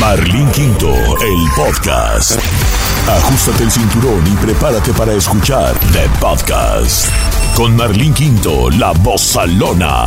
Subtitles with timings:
[0.00, 2.40] Marlín Quinto, el podcast.
[3.06, 7.10] Ajustate el cinturón y prepárate para escuchar The Podcast.
[7.54, 10.06] Con Marlín Quinto, la voz salona.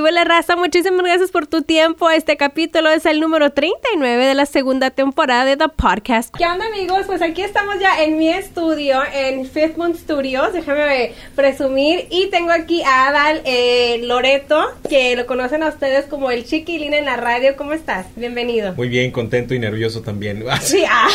[0.00, 2.08] La raza, muchísimas gracias por tu tiempo.
[2.08, 6.34] Este capítulo es el número 39 de la segunda temporada de The Podcast.
[6.34, 7.02] ¿Qué onda amigos?
[7.06, 12.06] Pues aquí estamos ya en mi estudio, en Fifth Moon Studios, déjame presumir.
[12.10, 16.94] Y tengo aquí a Adal eh, Loreto, que lo conocen a ustedes como el chiquilín
[16.94, 17.54] en la radio.
[17.56, 18.06] ¿Cómo estás?
[18.16, 18.72] Bienvenido.
[18.74, 20.42] Muy bien, contento y nervioso también.
[20.62, 21.08] Sí, ah.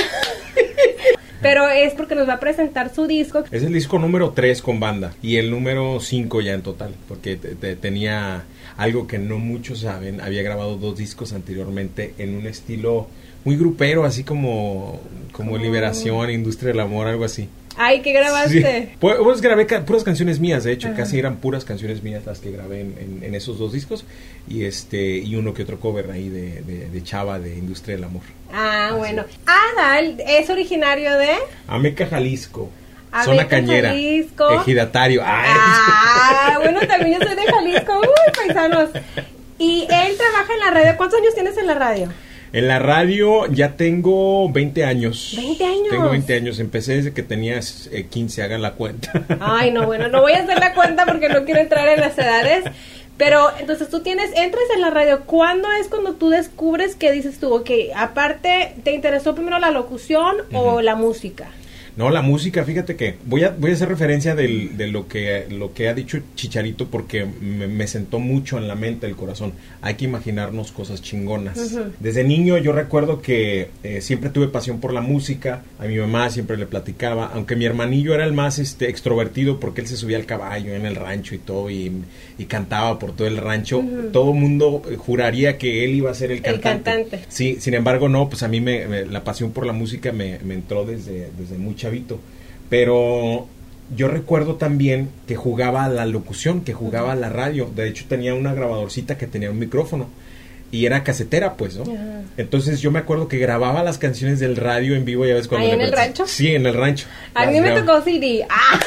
[1.42, 3.44] Pero es porque nos va a presentar su disco.
[3.52, 7.36] Es el disco número 3 con banda y el número 5 ya en total, porque
[7.80, 8.44] tenía
[8.78, 13.08] algo que no muchos saben, había grabado dos discos anteriormente en un estilo
[13.44, 17.50] muy grupero, así como, como Liberación, Industria del Amor, algo así.
[17.80, 18.96] Ay, ¿qué grabaste?
[19.00, 22.52] Pues, pues, grabé puras canciones mías, de hecho, casi eran puras canciones mías las que
[22.52, 24.04] grabé en, esos dos discos
[24.50, 28.24] y este y uno que otro cover ahí de, de, Chava de Industria del Amor.
[28.52, 29.26] Ah, bueno.
[29.46, 31.30] Adal es originario de
[31.68, 32.70] Ameca, Jalisco.
[33.24, 33.90] Zona Cañera.
[33.90, 34.50] Jalisco.
[34.62, 35.22] Ejidatario.
[35.26, 38.00] Ah, bueno, también yo soy de Jalisco.
[38.00, 38.90] Uy, paisanos.
[39.60, 40.98] Y él trabaja en la radio.
[40.98, 42.10] ¿Cuántos años tienes en la radio?
[42.54, 45.34] En la radio ya tengo 20 años.
[45.36, 45.90] 20 años.
[45.90, 46.60] Tengo 20 años.
[46.60, 49.12] Empecé desde que tenías 15, hagan la cuenta.
[49.40, 52.18] Ay, no, bueno, no voy a hacer la cuenta porque no quiero entrar en las
[52.18, 52.66] edades.
[53.18, 55.22] Pero entonces tú tienes, entras en la radio.
[55.26, 60.38] ¿Cuándo es cuando tú descubres que dices tú, ok, aparte, ¿te interesó primero la locución
[60.54, 61.48] o la música?
[61.98, 65.48] No, la música, fíjate que voy a, voy a hacer referencia del, de lo que,
[65.50, 69.54] lo que ha dicho Chicharito porque me, sentó mucho en la mente, el corazón.
[69.82, 71.76] Hay que imaginarnos cosas chingonas.
[72.00, 76.30] Desde niño yo recuerdo que eh, siempre tuve pasión por la música, a mi mamá
[76.30, 80.18] siempre le platicaba, aunque mi hermanillo era el más este, extrovertido porque él se subía
[80.18, 81.92] al caballo en el rancho y todo y,
[82.46, 83.84] cantaba por todo el rancho,
[84.14, 86.92] todo el mundo juraría que él iba a ser el cantante.
[86.92, 87.26] El cantante.
[87.30, 90.54] Sí, sin embargo no, pues a mí me, la pasión por la música me, me
[90.54, 91.90] entró desde, desde mucha
[92.70, 93.48] pero
[93.96, 97.70] yo recuerdo también que jugaba a la locución, que jugaba a la radio.
[97.74, 100.10] De hecho, tenía una grabadorcita que tenía un micrófono.
[100.70, 101.86] Y era casetera, pues, ¿no?
[102.36, 105.66] Entonces yo me acuerdo que grababa las canciones del radio en vivo, ya ves cuando...
[105.66, 106.28] ¿Ahí en el rancho?
[106.28, 107.08] Sí, en el rancho.
[107.34, 108.46] A mí me tocó CD.
[108.50, 108.80] ¡Ah!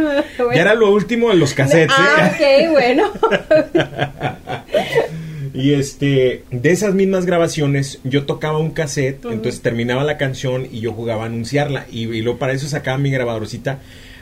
[0.54, 1.96] Ya era lo último en los cassettes.
[1.96, 2.68] Ah, ¿eh?
[2.68, 3.12] ok, bueno.
[5.54, 10.80] Y este, de esas mismas grabaciones, yo tocaba un cassette, entonces terminaba la canción y
[10.80, 11.86] yo jugaba a anunciarla.
[11.90, 13.78] Y, y luego para eso sacaba mi grabadorcita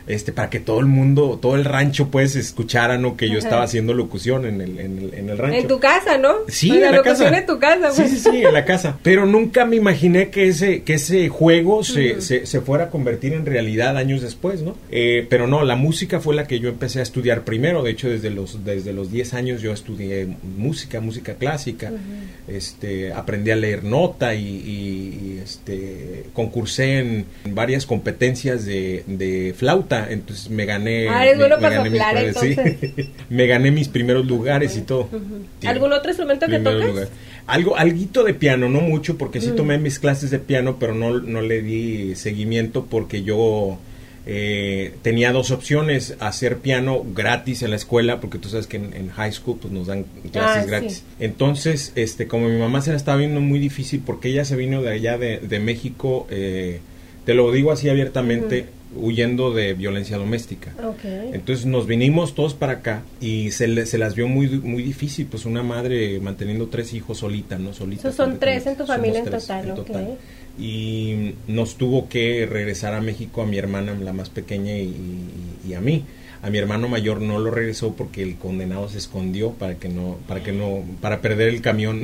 [0.06, 3.16] este, para que todo el mundo, todo el rancho, pues, escuchara, ¿no?
[3.16, 5.58] Que yo estaba haciendo locución en el, en el, en el rancho.
[5.58, 6.34] En tu casa, ¿no?
[6.48, 8.10] Sí, en la, locución en tu casa, pues.
[8.10, 8.98] Sí, sí, sí, en la casa.
[9.02, 13.32] Pero nunca me imaginé que ese, que ese juego se, se, se, fuera a convertir
[13.32, 14.76] en realidad años después, ¿no?
[14.90, 17.82] Eh, pero no, la música fue la que yo empecé a estudiar primero.
[17.82, 21.92] De hecho, desde los, desde los 10 años yo estudié música, música clásica.
[22.46, 29.93] Este, aprendí a leer nota y, y, este, concursé en varias competencias de, de flauta
[30.10, 31.08] entonces me gané.
[31.08, 35.08] Ah, me, gané mis, me gané mis primeros lugares y todo.
[35.66, 37.08] ¿Algún otro instrumento que tocas?
[37.46, 41.20] Algo, alguito de piano, no mucho, porque sí tomé mis clases de piano, pero no,
[41.20, 43.78] no le di seguimiento porque yo
[44.26, 49.10] eh, tenía dos opciones, hacer piano gratis en la escuela, porque tú sabes que en,
[49.10, 51.04] high school pues nos dan clases ah, gratis.
[51.20, 54.80] Entonces, este, como mi mamá se la estaba viendo muy difícil, porque ella se vino
[54.80, 56.80] de allá de, de México, eh,
[57.26, 58.66] te lo digo así abiertamente,
[58.96, 60.72] huyendo de violencia doméstica.
[61.32, 65.44] Entonces nos vinimos todos para acá y se, se las vio muy muy difícil, pues
[65.44, 67.72] una madre manteniendo tres hijos solita, ¿no?
[67.72, 68.12] Solita.
[68.12, 70.18] son tres en tu familia en total,
[70.58, 75.80] Y nos tuvo que regresar a México a mi hermana, la más pequeña, y, a
[75.80, 76.04] mí.
[76.42, 80.18] A mi hermano mayor no lo regresó porque el condenado se escondió para que no,
[80.28, 82.02] para que no, para perder el camión.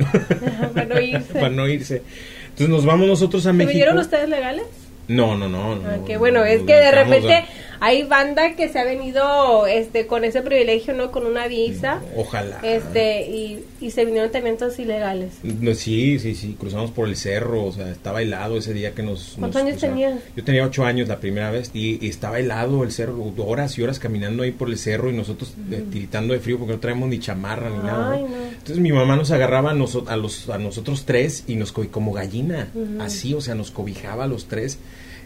[0.73, 1.33] para no irse.
[1.33, 2.01] para no irse.
[2.45, 3.75] Entonces nos vamos nosotros a México.
[3.75, 4.65] ¿Vieron ustedes legales?
[5.07, 5.73] No, no, no.
[5.85, 7.45] Ah, qué bueno, es que de repente
[7.83, 11.11] hay banda que se ha venido este con ese privilegio, ¿no?
[11.11, 11.99] Con una visa.
[12.15, 12.59] Ojalá.
[12.61, 15.33] Este, y, y se vinieron también todos ilegales.
[15.75, 19.35] sí, sí, sí, cruzamos por el cerro, o sea, estaba helado ese día que nos...
[19.39, 20.19] ¿Cuántos años tenías?
[20.35, 23.97] Yo tenía ocho años la primera vez y, estaba helado el cerro, horas y horas
[23.97, 27.19] caminando ahí por el cerro y nosotros uh tiritando de frío porque no traemos ni
[27.19, 28.19] chamarra ni nada.
[28.19, 32.67] Entonces mi mamá nos agarraba a, a, los, a nosotros tres y nos como gallina,
[32.99, 34.77] así, o sea, nos cobijaba a los tres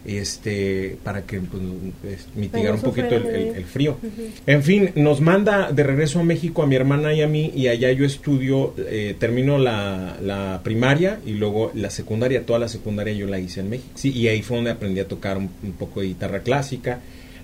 [0.06, 3.98] este para que pues, mitigar un poquito el, frío.
[4.46, 7.68] En fin, nos manda de regreso a México a mi hermana y a mí y
[7.68, 13.14] allá yo estudio, eh, termino la, la, primaria y luego la secundaria, toda la secundaria
[13.14, 13.92] yo la hice en México.
[13.96, 17.00] Sí, y ahí fue donde aprendí a tocar un, poco de guitarra clásica,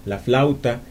[0.06, 0.82] la flauta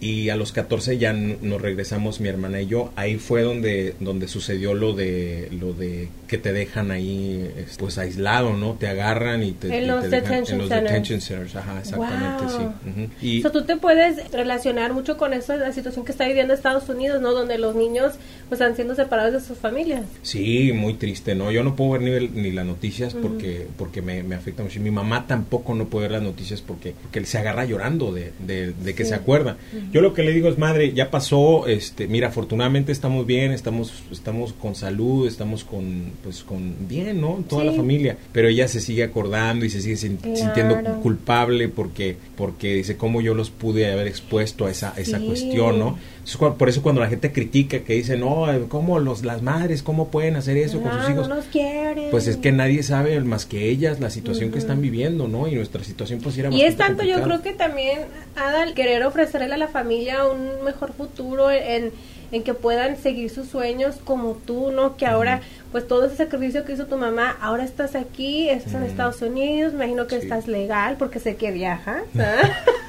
[0.00, 2.90] y a los 14 ya nos regresamos mi hermana y yo.
[2.96, 8.56] Ahí fue donde donde sucedió lo de lo de que te dejan ahí pues aislado
[8.56, 11.54] no te agarran y te en los, detention, centers.
[11.56, 13.10] ajá exactamente sí.
[13.20, 17.20] Y tú te puedes relacionar mucho con eso la situación que está viviendo Estados Unidos
[17.20, 18.14] no donde los niños
[18.48, 20.04] pues están siendo separados de sus familias.
[20.22, 24.22] Sí muy triste no yo no puedo ver ni, ni las noticias porque porque me,
[24.22, 24.80] me, afecta mucho.
[24.80, 28.94] Mi mamá tampoco no puede ver las noticias porque porque se agarra llorando de, de,
[28.94, 29.56] que se acuerda
[29.92, 33.92] yo lo que le digo es, madre, ya pasó, este, mira, afortunadamente estamos bien, estamos,
[34.12, 37.42] estamos con salud, estamos con, pues, con bien, ¿no?
[37.48, 38.16] Toda la familia.
[38.32, 43.34] Pero ella se sigue acordando y se sigue sintiendo culpable porque, porque dice, ¿cómo yo
[43.34, 45.98] los pude haber expuesto a esa, esa cuestión, ¿no?
[46.38, 50.36] Por eso cuando la gente critica, que dice, no, ¿cómo los, las madres, cómo pueden
[50.36, 51.28] hacer eso con sus hijos?
[51.28, 52.10] No quieren.
[52.10, 55.48] Pues es que nadie sabe más que ellas la situación que están viviendo, ¿no?
[55.48, 58.00] Y nuestra situación pues era Y es tanto, yo creo que también,
[58.36, 61.92] Ada, querer ofrecerle a la familia un mejor futuro en,
[62.32, 64.96] en que puedan seguir sus sueños como tú, ¿no?
[64.96, 65.40] Que ahora,
[65.72, 69.72] pues todo ese sacrificio que hizo tu mamá, ahora estás aquí, estás en Estados Unidos,
[69.72, 72.02] me imagino que estás legal porque sé que viajas.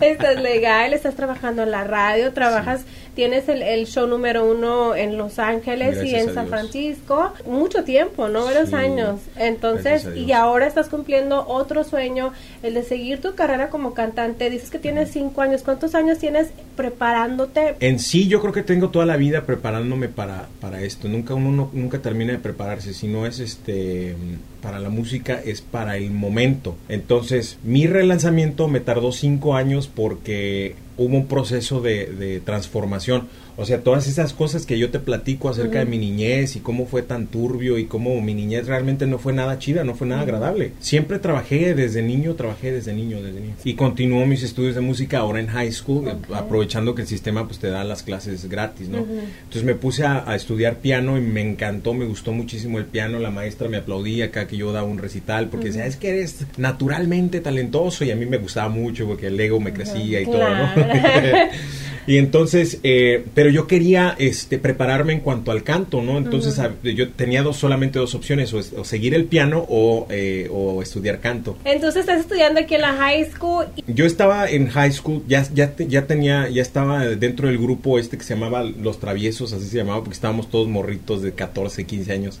[0.00, 5.18] estás legal, estás trabajando en la radio, trabajas tienes el, el, show número uno en
[5.18, 8.44] Los Ángeles y en San Francisco, mucho tiempo, ¿no?
[8.44, 9.20] Varios años.
[9.36, 12.32] Entonces, y ahora estás cumpliendo otro sueño,
[12.62, 14.50] el de seguir tu carrera como cantante.
[14.50, 15.62] Dices que tienes cinco años.
[15.62, 17.76] ¿Cuántos años tienes preparándote?
[17.80, 21.08] En sí, yo creo que tengo toda la vida preparándome para, para esto.
[21.08, 22.94] Nunca uno nunca termina de prepararse.
[22.94, 24.16] Si no es este
[24.62, 26.76] para la música, es para el momento.
[26.88, 33.66] Entonces, mi relanzamiento me tardó cinco años porque hubo un proceso de, de transformación o
[33.66, 37.02] sea, todas esas cosas que yo te platico acerca de mi niñez y cómo fue
[37.02, 40.72] tan turbio y cómo mi niñez realmente no fue nada chida, no fue nada agradable.
[40.80, 43.54] Siempre trabajé desde niño, trabajé desde niño, desde niño.
[43.64, 47.58] Y continuó mis estudios de música ahora en high school, aprovechando que el sistema pues
[47.58, 48.98] te da las clases gratis, ¿no?
[48.98, 53.18] Entonces me puse a, estudiar piano y me encantó, me gustó muchísimo el piano.
[53.18, 56.46] La maestra me aplaudía cada que yo daba un recital porque decía, es que eres
[56.56, 60.48] naturalmente talentoso y a mí me gustaba mucho porque el ego me crecía y todo,
[60.48, 60.72] ¿no?
[62.06, 66.18] Y entonces, eh, pero yo quería este, prepararme en cuanto al canto, ¿no?
[66.18, 71.20] Entonces yo tenía dos, solamente dos opciones, o, seguir el piano o, eh, o, estudiar
[71.20, 71.56] canto.
[71.64, 73.66] Entonces estás estudiando aquí en la high school.
[73.86, 78.18] Yo estaba en high school, ya, ya, ya tenía, ya estaba dentro del grupo este
[78.18, 82.12] que se llamaba Los Traviesos, así se llamaba, porque estábamos todos morritos de 14, 15
[82.12, 82.40] años.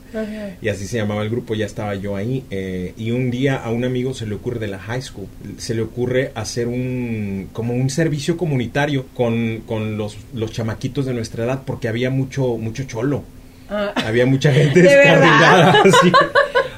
[0.60, 2.44] Y así se llamaba el grupo, ya estaba yo ahí.
[2.50, 5.26] Eh, y un día a un amigo se le ocurre de la high school,
[5.58, 11.14] se le ocurre hacer un, como un servicio comunitario con con, los, los chamaquitos de
[11.14, 13.22] nuestra edad porque había mucho, mucho cholo.
[13.68, 13.92] Ah.
[13.96, 15.82] Había mucha gente descarrilada.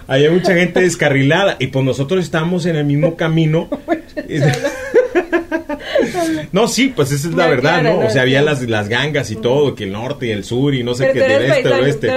[0.06, 3.70] Había mucha gente descarrilada y pues nosotros estábamos en el mismo camino.
[6.52, 8.00] no, sí, pues esa es la verdad, ¿no?
[8.00, 10.82] O sea, había las, las gangas y todo, que el norte y el sur y
[10.82, 12.10] no sé qué, del este, oeste.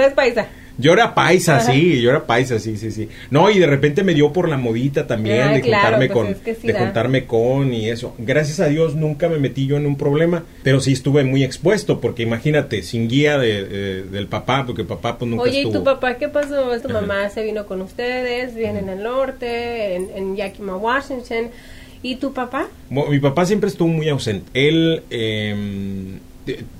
[0.80, 3.08] Yo era paisa, sí, yo era paisa, sí, sí, sí.
[3.30, 6.62] No, y de repente me dio por la modita también ah, de juntarme pues con,
[6.62, 8.14] de juntarme con y eso.
[8.16, 12.00] Gracias a Dios nunca me metí yo en un problema, pero sí estuve muy expuesto,
[12.00, 16.16] porque imagínate, sin guía de, del papá, porque papá pues nunca Oye, ¿y tu papá
[16.16, 16.70] qué pasó?
[16.80, 21.50] Tu mamá se vino con ustedes, viene en el norte, en, en Yakima, Washington.
[22.02, 22.68] ¿Y tu papá?
[22.90, 24.48] mi papá siempre estuvo muy ausente.
[24.54, 25.02] Él...
[25.10, 26.18] Eh,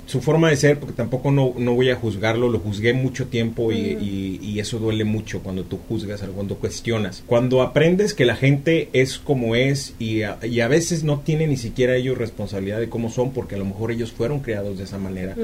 [0.05, 3.71] su forma de ser, porque tampoco no, no, voy a juzgarlo, lo juzgué mucho tiempo
[3.71, 7.23] y, y, eso duele mucho cuando tú juzgas, cuando cuestionas.
[7.25, 11.47] Cuando aprendes que la gente es como es y a, y a, veces no tiene
[11.47, 14.83] ni siquiera ellos responsabilidad de cómo son, porque a lo mejor ellos fueron creados de
[14.83, 15.35] esa manera.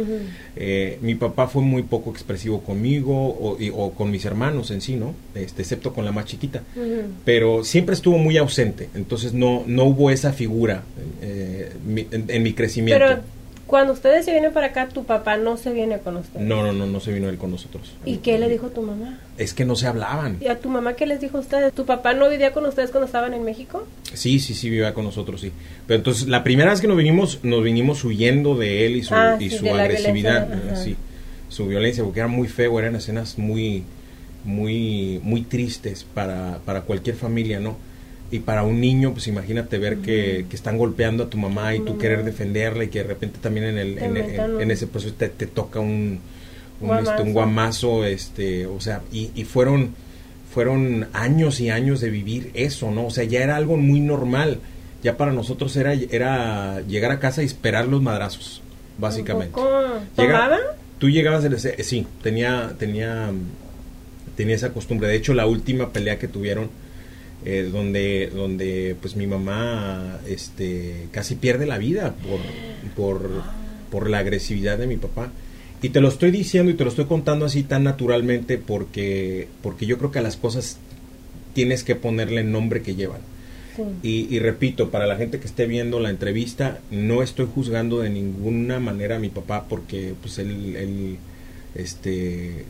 [0.55, 4.95] Eh, mi papá fue muy poco expresivo conmigo o, o, con mis hermanos en sí,
[4.95, 5.13] ¿no?
[5.35, 6.63] Este, excepto con la más chiquita.
[7.23, 10.83] Pero siempre estuvo muy ausente, entonces no, no hubo esa figura
[11.21, 11.71] eh,
[12.27, 13.21] en, mi crecimiento.
[13.67, 16.45] Cuando ustedes se vienen para acá, tu papá no se viene con ustedes.
[16.45, 17.93] No, no, no, no se vino él con nosotros.
[18.05, 19.19] ¿Y qué le dijo tu mamá?
[19.39, 20.37] Es que no se hablaban.
[20.39, 21.73] ¿Y a tu mamá qué les dijo a ustedes?
[21.73, 23.87] ¿Tu papá no vivía con ustedes cuando estaban en México?
[24.13, 25.51] Sí, sí, sí, vivía con nosotros, sí.
[25.87, 29.15] Pero entonces, la primera vez que nos vinimos, nos vinimos huyendo de él y su,
[29.15, 30.95] ah, y su agresividad, sí,
[31.49, 33.83] su violencia, porque era muy feo, eran escenas muy,
[34.43, 37.77] muy, muy tristes para, para cualquier familia, ¿no?
[38.31, 41.79] Y para un niño, pues imagínate ver que, que, están golpeando a tu mamá y
[41.79, 45.45] tú querer defenderla y que de repente también en, el, en, ese proceso te, te
[45.45, 46.19] toca un,
[46.81, 49.93] un, este, un guamazo, este, o sea, y, y, fueron,
[50.51, 53.05] fueron años y años de vivir eso, ¿no?
[53.05, 54.59] O sea, ya era algo muy normal.
[55.03, 58.63] Ya para nosotros era, era llegar a casa y esperar los madrazos,
[58.97, 59.53] básicamente.
[60.15, 60.59] ¿Tomaban?
[60.97, 61.45] Tú llegabas,
[61.81, 63.29] sí, tenía, tenía,
[64.35, 65.07] tenía esa costumbre.
[65.07, 66.69] De hecho, la última pelea que tuvieron
[67.45, 72.39] eh, donde, donde pues mi mamá este, casi pierde la vida por,
[72.95, 73.29] por,
[73.91, 75.31] por la agresividad de mi papá.
[75.81, 79.85] Y te lo estoy diciendo y te lo estoy contando así tan naturalmente porque, porque
[79.85, 80.79] yo creo que a las cosas
[81.53, 83.21] tienes que ponerle el nombre que llevan.
[84.01, 88.09] Y, y, repito, para la gente que esté viendo la entrevista, no estoy juzgando de
[88.09, 91.17] ninguna manera a mi papá porque pues él, él
[91.75, 92.65] este,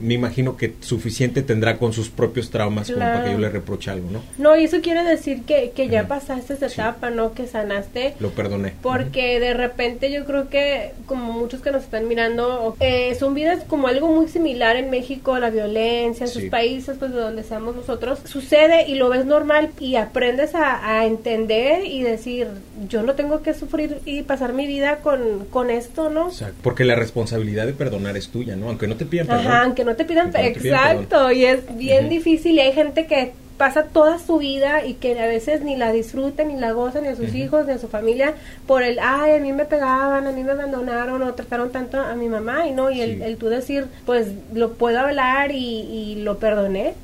[0.00, 3.90] me imagino que suficiente tendrá con sus propios traumas como para que yo le reproche
[3.90, 4.22] algo, ¿no?
[4.38, 7.34] No, y eso quiere decir que, que ya pasaste esa etapa, ¿no?
[7.34, 8.14] Que sanaste.
[8.20, 8.74] Lo perdoné.
[8.82, 13.64] Porque de repente yo creo que, como muchos que nos están mirando, eh, son vidas
[13.66, 17.76] como algo muy similar en México, la violencia, en sus países, pues de donde seamos
[17.76, 22.48] nosotros, sucede y lo ves normal y aprendes a, a, entender y decir,
[22.88, 26.28] yo no tengo que sufrir y pasar mi vida con, con esto, ¿no?
[26.28, 28.68] Exacto, porque la responsabilidad de perdonar es tuya, ¿no?
[28.68, 29.46] Aunque no te pidan perdón.
[29.46, 33.84] Ajá, aunque no te pidan, exacto, y es bien difícil y hay gente que pasa
[33.84, 37.14] toda su vida y que a veces ni la disfruta, ni la goza, ni a
[37.14, 38.32] sus hijos, ni a su familia,
[38.66, 42.14] por el, ay, a mí me pegaban, a mí me abandonaron o trataron tanto a
[42.14, 46.94] mi mamá, y no, y el, tú decir, pues lo puedo hablar y, lo perdoné.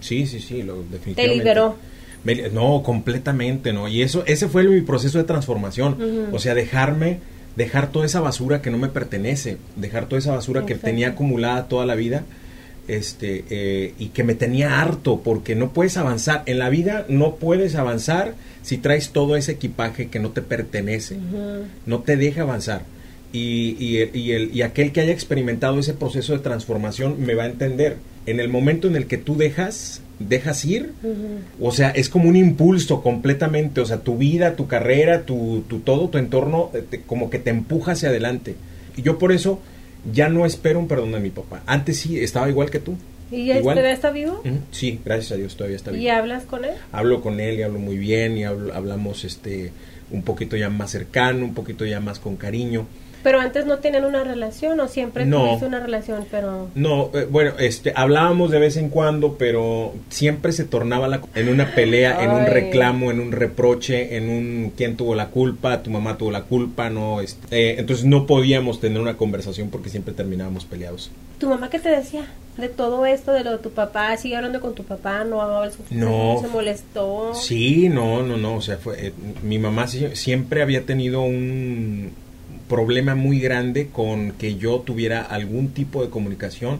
[0.00, 1.22] Sí, sí, sí, lo, definitivamente.
[1.22, 1.76] Te liberó.
[2.52, 3.86] no, completamente, ¿no?
[3.86, 7.20] Y eso, ese fue mi proceso de transformación, o sea, dejarme
[7.56, 11.68] dejar toda esa basura que no me pertenece, dejar toda esa basura que tenía acumulada
[11.68, 12.24] toda la vida
[12.88, 16.42] este, eh, y que me tenía harto porque no puedes avanzar.
[16.46, 21.16] En la vida no puedes avanzar si traes todo ese equipaje que no te pertenece,
[21.86, 22.82] no te deja avanzar.
[23.32, 27.44] Y, y, y, el, y aquel que haya experimentado ese proceso de transformación me va
[27.44, 27.96] a entender.
[28.26, 30.92] En el momento en el que tú dejas, dejas ir,
[31.60, 35.80] o sea, es como un impulso completamente, o sea, tu vida, tu carrera, tu, tu
[35.80, 38.56] todo, tu entorno, eh, como que te empuja hacia adelante.
[38.96, 39.60] Y yo por eso
[40.12, 41.62] ya no espero un perdón de mi papá.
[41.66, 42.96] Antes sí, estaba igual que tú.
[43.30, 44.42] ¿Y ya todavía está vivo?
[44.72, 46.02] Sí, gracias a Dios todavía está vivo.
[46.02, 46.72] ¿Y hablas con él?
[46.92, 49.72] Hablo con él y hablo muy bien y hablamos este
[50.10, 52.86] un poquito ya más cercano, un poquito ya más con cariño.
[53.22, 57.26] Pero antes no tenían una relación o siempre no, tuviste una relación, pero no, eh,
[57.30, 62.22] bueno, este, hablábamos de vez en cuando, pero siempre se tornaba la, en una pelea,
[62.24, 66.30] en un reclamo, en un reproche, en un quién tuvo la culpa, tu mamá tuvo
[66.30, 71.10] la culpa, no, este, eh, entonces no podíamos tener una conversación porque siempre terminábamos peleados.
[71.38, 74.16] ¿Tu mamá qué te decía de todo esto, de lo de tu papá?
[74.16, 75.24] ¿Sigue hablando con tu papá?
[75.24, 75.40] ¿No,
[75.90, 77.34] no se molestó?
[77.34, 79.12] Sí, no, no, no, o sea, fue, eh,
[79.42, 82.12] mi mamá siempre había tenido un
[82.70, 86.78] problema muy grande con que yo tuviera algún tipo de comunicación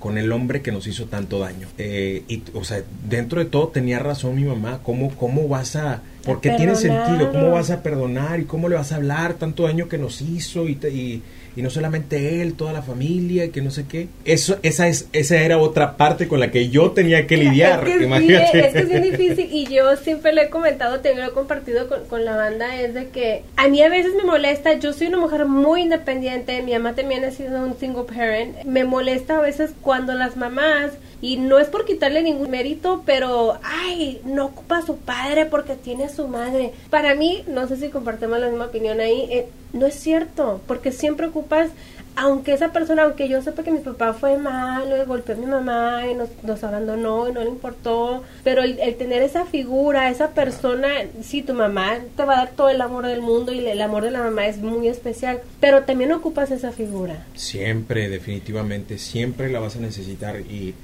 [0.00, 1.68] con el hombre que nos hizo tanto daño.
[1.78, 6.02] Eh, y, o sea, dentro de todo tenía razón mi mamá, ¿cómo, cómo vas a...
[6.24, 9.88] Porque tiene sentido, ¿cómo vas a perdonar y cómo le vas a hablar tanto daño
[9.88, 11.22] que nos hizo y, y,
[11.58, 14.06] y no solamente él, toda la familia y que no sé qué.
[14.24, 17.82] Eso, esa, es, esa era otra parte con la que yo tenía que lidiar.
[17.88, 18.60] Es que, imagínate.
[18.60, 21.88] es, que es bien difícil y yo siempre lo he comentado, te lo he compartido
[21.88, 25.08] con, con, la banda, es de que a mí a veces me molesta, yo soy
[25.08, 29.40] una mujer muy independiente, mi mamá también ha sido un single parent, me molesta a
[29.40, 34.78] veces cuando las mamás y no es por quitarle ningún mérito, pero, ay, no ocupa
[34.78, 36.72] a su padre porque tiene a su madre.
[36.90, 40.92] Para mí, no sé si compartimos la misma opinión ahí, eh, no es cierto, porque
[40.92, 41.70] siempre ocupas,
[42.14, 46.06] aunque esa persona, aunque yo sepa que mi papá fue malo, golpeó a mi mamá
[46.10, 50.88] y nos, nos abandonó y no le importó, pero el, tener esa figura, esa persona,
[51.22, 54.04] sí, tu mamá te va a dar todo el amor del mundo y el amor
[54.04, 57.24] de la mamá es muy especial, pero también ocupas esa figura.
[57.34, 60.74] Siempre, definitivamente, siempre la vas a necesitar y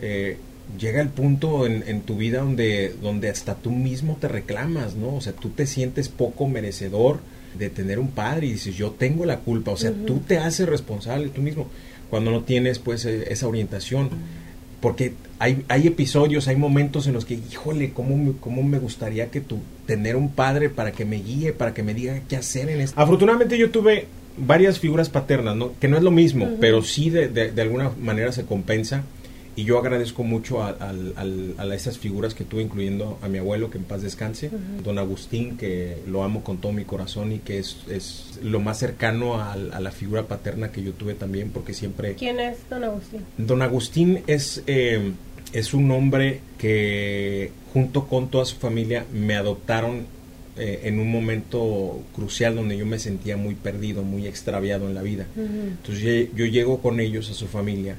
[0.00, 0.36] eh,
[0.78, 5.14] llega el punto en, en, tu vida donde, donde hasta tú mismo te reclamas, ¿no?
[5.14, 7.20] O sea, tú te sientes poco merecedor
[7.58, 10.68] de tener un padre y dices, yo tengo la culpa, o sea, tú te haces
[10.68, 11.68] responsable tú mismo
[12.10, 14.10] cuando no tienes pues e, esa orientación.
[14.80, 19.40] Porque hay, hay episodios, hay momentos en los que, híjole, ¿cómo, cómo me gustaría que
[19.40, 22.80] tú, tener un padre para que me guíe, para que me diga qué hacer en
[22.82, 23.00] esto.
[23.00, 25.72] Afortunadamente yo tuve varias figuras paternas, ¿no?
[25.80, 29.02] que no es lo mismo, pero sí de, de, de alguna manera se compensa
[29.56, 33.78] y yo agradezco mucho a, a, esas figuras que tuve, incluyendo a mi abuelo, que
[33.78, 34.50] en paz descanse,
[34.84, 38.78] don Agustín, que lo amo con todo mi corazón y que es, es lo más
[38.78, 42.14] cercano a, la figura paterna que yo tuve también, porque siempre...
[42.16, 43.22] ¿Quién es don Agustín?
[43.38, 45.12] Don Agustín es, eh,
[45.54, 50.04] es un hombre que junto con toda su familia me adoptaron
[50.58, 55.02] eh, en un momento crucial donde yo me sentía muy perdido, muy extraviado en la
[55.02, 55.26] vida.
[55.34, 57.96] Entonces yo, yo llego con ellos a su familia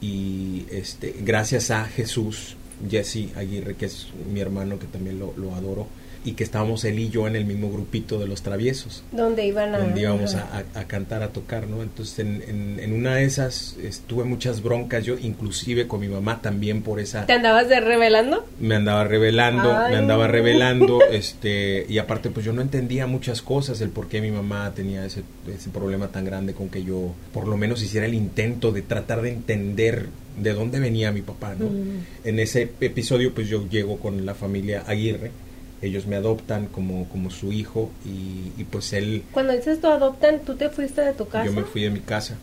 [0.00, 2.56] y este, gracias a Jesús,
[2.88, 5.86] Jesse Aguirre, que es mi hermano que también lo, adoro,
[6.26, 9.04] y que estábamos él y yo en el mismo grupito de los traviesos.
[9.12, 9.78] Donde iban a...
[9.78, 11.82] Donde íbamos a, a, cantar, a tocar, ¿no?
[11.84, 16.42] Entonces en, en, en, una de esas estuve muchas broncas, yo inclusive con mi mamá
[16.42, 17.26] también por esa...
[17.26, 18.44] ¿Te andabas de revelando?
[18.58, 23.80] Me andaba revelando, me andaba revelando, este, y aparte pues yo no entendía muchas cosas,
[23.80, 27.46] el por qué mi mamá tenía ese, ese problema tan grande con que yo por
[27.46, 31.70] lo menos hiciera el intento de tratar de entender de dónde venía mi papá, ¿no?
[32.24, 35.30] En ese episodio pues yo llego con la familia Aguirre,
[35.86, 39.22] ellos me adoptan como, como su hijo y, pues él...
[39.32, 41.46] Cuando dices tú adoptan, ¿tú te fuiste de tu casa?
[41.46, 42.36] Yo me fui de mi casa.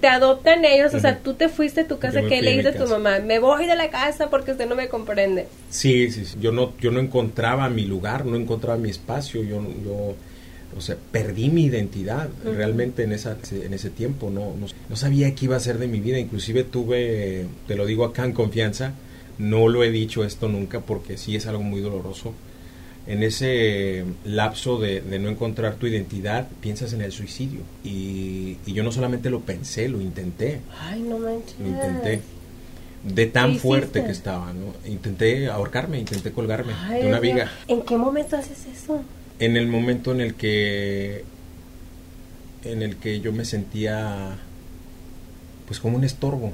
[0.00, 2.84] Te adoptan ellos, o sea, tú te fuiste de tu casa, ¿qué le dices a
[2.84, 3.18] tu mamá?
[3.20, 5.46] Me voy de la casa porque usted no me comprende.
[5.70, 9.62] Sí, sí, sí, yo no, yo no encontraba mi lugar, no encontraba mi espacio, yo...
[9.84, 10.14] yo
[10.76, 15.34] o sea, perdí mi identidad realmente en, esa, en ese tiempo, no, no, no, sabía
[15.34, 18.92] qué iba a ser de mi vida, inclusive tuve, te lo digo acá en confianza,
[19.38, 22.34] no lo he dicho esto nunca porque sí es algo muy doloroso,
[23.08, 27.60] en ese lapso de, no encontrar tu identidad, piensas en el suicidio.
[27.82, 30.60] Y, yo no solamente lo pensé, lo intenté.
[30.78, 31.58] Ay, no manches.
[31.58, 32.20] Lo intenté.
[33.02, 34.74] De tan fuerte que estaba, ¿no?
[34.86, 37.50] Intenté ahorcarme, intenté colgarme de una viga.
[37.66, 39.02] ¿En qué momento haces eso?
[39.38, 41.24] En el momento en el que
[42.64, 44.36] en el que yo me sentía
[45.66, 46.52] pues como un estorbo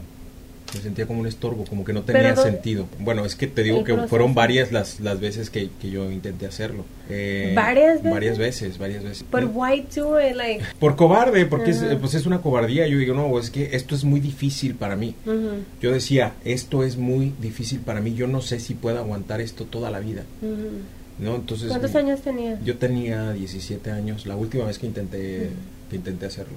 [0.75, 2.87] me sentía como un estorbo, como que no tenía sentido.
[2.99, 6.47] Bueno, es que te digo que fueron varias las, las veces que, que yo intenté
[6.47, 6.85] hacerlo.
[7.09, 8.13] Eh, ¿Varias veces?
[8.13, 9.25] Varias veces, varias veces.
[9.25, 10.35] ¿Por why do it?
[10.35, 10.65] Like...
[10.79, 12.87] Por cobarde, porque es, pues es una cobardía.
[12.87, 15.15] Yo digo, no, es que esto es muy difícil para mí.
[15.81, 19.65] Yo decía, esto es muy difícil para mí, yo no sé si puedo aguantar esto
[19.65, 20.23] toda la vida.
[21.19, 21.37] ¿No?
[21.37, 22.59] Entonces, ¿Cuántos años tenías?
[22.65, 25.51] Yo tenía 17 años, la última vez que intenté,
[25.89, 26.55] que intenté hacerlo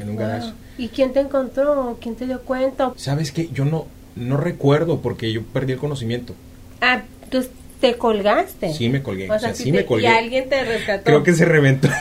[0.00, 0.52] en un garaje.
[0.78, 1.98] ¿Y quién te encontró?
[2.00, 2.92] ¿Quién te dio cuenta?
[2.96, 6.34] Sabes que yo no, no recuerdo porque yo perdí el conocimiento.
[6.80, 7.44] Ah, tú
[7.80, 8.72] te colgaste.
[8.72, 9.30] Sí, me colgué.
[9.30, 10.04] O sea, sí me colgué.
[10.04, 11.04] Y alguien te rescató.
[11.04, 11.88] Creo que se reventó.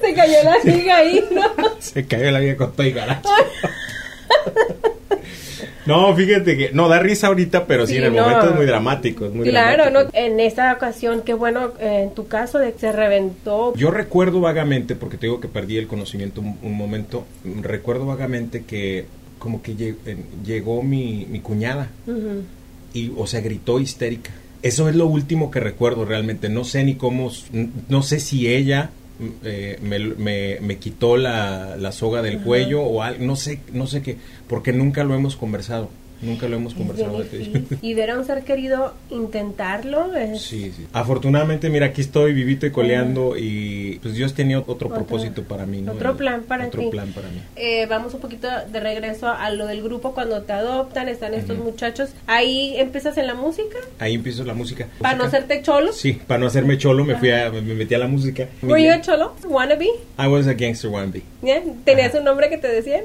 [0.00, 1.42] se cayó la viga ahí, ¿no?
[1.80, 3.22] Se cayó la viga con todo y garaje.
[5.86, 9.26] No, fíjate que no da risa ahorita, pero sí, en el momento es muy dramático.
[9.26, 12.92] Es muy claro, No, en esta ocasión, qué bueno, en tu caso de que se
[12.92, 13.74] reventó.
[13.74, 17.26] Yo recuerdo vagamente, porque te digo que perdí el conocimiento un, momento,
[17.60, 19.06] recuerdo vagamente que
[19.38, 19.74] como que
[20.44, 21.88] llegó mi, mi cuñada
[22.94, 24.30] y, o sea, gritó histérica.
[24.62, 26.48] Eso es lo último que recuerdo realmente.
[26.48, 27.32] No sé ni cómo,
[27.88, 28.90] no sé si ella
[29.44, 34.02] eh, me, me, quitó la, la soga del cuello o algo, no sé, no sé
[34.02, 34.16] qué,
[34.48, 35.90] porque nunca lo hemos conversado.
[36.22, 37.24] Nunca lo hemos conversado.
[37.82, 40.10] ¿Y de un ser querido intentarlo?
[40.38, 40.86] Sí, sí.
[40.92, 45.82] Afortunadamente, mira, aquí estoy vivito y coleando y pues Dios tenía otro, propósito para mí.
[45.82, 45.92] ¿no?
[45.92, 47.40] Otro plan para otro plan para mí.
[47.56, 51.58] Eh, vamos un poquito de regreso a lo del grupo cuando te adoptan, están estos
[51.58, 52.10] muchachos.
[52.26, 53.78] ¿Ahí empiezas en la música?
[53.98, 54.86] Ahí empiezo la música.
[55.00, 55.92] ¿Para no hacerte cholo?
[55.92, 58.48] Sí, para no hacerme cholo me fui a, me metí a la música.
[58.62, 59.34] ¿Were you a cholo?
[59.44, 59.88] ¿Wannabe?
[60.18, 61.22] I was a gangster wannabe.
[61.84, 63.02] ¿Tenías un nombre que te decían?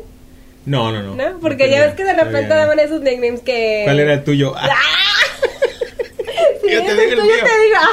[0.68, 1.16] No, no, no.
[1.16, 1.40] ¿No?
[1.40, 3.84] Porque ya ves que de repente daban esos nicknames que...
[3.86, 4.54] ¿Cuál era el tuyo?
[4.58, 4.70] ¡Ah!
[6.70, 7.36] yo te digo el mío.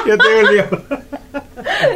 [0.08, 0.64] Yo te digo el mío.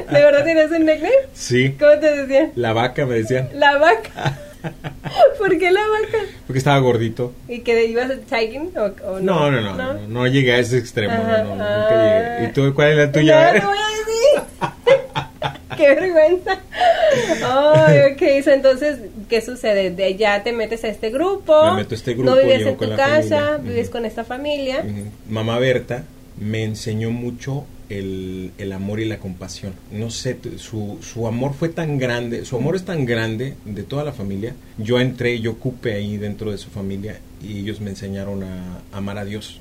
[0.09, 1.17] ¿De verdad tienes un nickname?
[1.35, 1.75] Sí.
[1.81, 2.53] ¿Cómo te decían?
[2.55, 3.49] La vaca, me decían.
[3.55, 4.39] La vaca.
[5.39, 6.19] ¿Por qué la vaca?
[6.47, 7.35] Porque estaba gordito.
[7.49, 9.51] ¿Y que ibas a tagging o, no?
[9.51, 11.15] No, no, no, no, no, llegué a ese extremo.
[11.15, 12.45] no, no, nunca llegué.
[12.45, 13.53] ¿Y tú cuál es la tuya?
[13.55, 15.59] No, no voy a decir.
[15.79, 16.59] qué vergüenza.
[17.87, 19.91] Ay, ok, entonces, ¿qué sucede?
[19.91, 21.71] De ya te metes a este grupo.
[21.71, 22.31] Me meto a este grupo.
[22.31, 24.85] No vives en tu casa, vives con esta familia.
[25.29, 26.05] Mamá Berta
[26.41, 29.73] me enseñó mucho el, el, amor y la compasión.
[29.91, 34.05] No sé, su, su amor fue tan grande, su amor es tan grande de toda
[34.05, 34.55] la familia.
[34.77, 39.19] Yo entré, yo ocupé ahí dentro de su familia y ellos me enseñaron a amar
[39.19, 39.61] a Dios.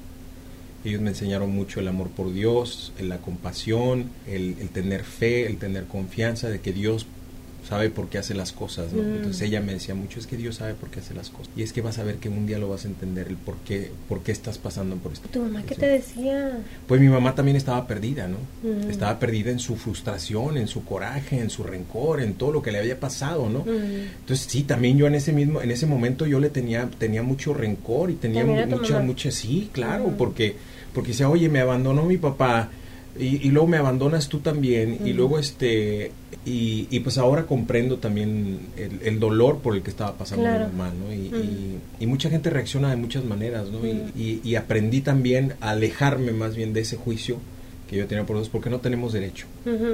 [0.86, 5.58] Ellos me enseñaron mucho el amor por Dios, la compasión, el, el tener fe, el
[5.58, 7.08] tener confianza de que Dios
[7.67, 9.03] sabe por qué hace las cosas, ¿no?
[9.03, 9.15] Mm.
[9.17, 11.49] Entonces ella me decía mucho, es que Dios sabe por qué hace las cosas.
[11.56, 13.58] Y es que vas a ver que un día lo vas a entender, el por
[13.58, 15.27] qué, por qué estás pasando por esto.
[15.30, 16.60] ¿Tu mamá qué te decía?
[16.88, 18.38] Pues mi mamá también estaba perdida, ¿no?
[18.63, 18.89] Mm.
[18.89, 22.71] Estaba perdida en su frustración, en su coraje, en su rencor, en todo lo que
[22.71, 23.60] le había pasado, ¿no?
[23.60, 24.19] Mm.
[24.19, 27.53] Entonces sí, también yo en ese mismo, en ese momento yo le tenía, tenía mucho
[27.53, 30.56] rencor y tenía mucha, mucha, sí, claro, porque,
[30.93, 32.69] porque decía, oye, me abandonó mi papá,
[33.19, 36.12] y, luego me abandonas tú también y luego este
[36.45, 40.93] y, y, pues ahora comprendo también el, dolor por el que estaba pasando mi mamá
[40.97, 41.13] ¿no?
[41.13, 43.80] Y, y, mucha gente reacciona de muchas maneras ¿no?
[43.86, 47.38] y, aprendí también a alejarme más bien de ese juicio
[47.89, 49.45] que yo tenía por Dios porque no tenemos derecho.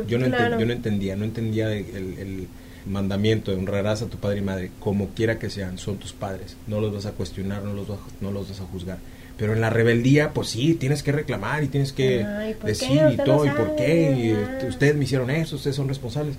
[0.07, 2.47] Yo no yo no entendía no entendía el, el
[2.85, 6.57] mandamiento de honrarás a tu padre y madre como quiera que sean son tus padres.
[6.67, 8.97] No los vas a cuestionar no los vas, no los vas a juzgar
[9.43, 13.17] Pero en la rebeldía, pues sí, tienes que reclamar y tienes que Ay, decir y
[13.17, 16.37] todo, y por qué, y este, ustedes me hicieron eso, ustedes son responsables.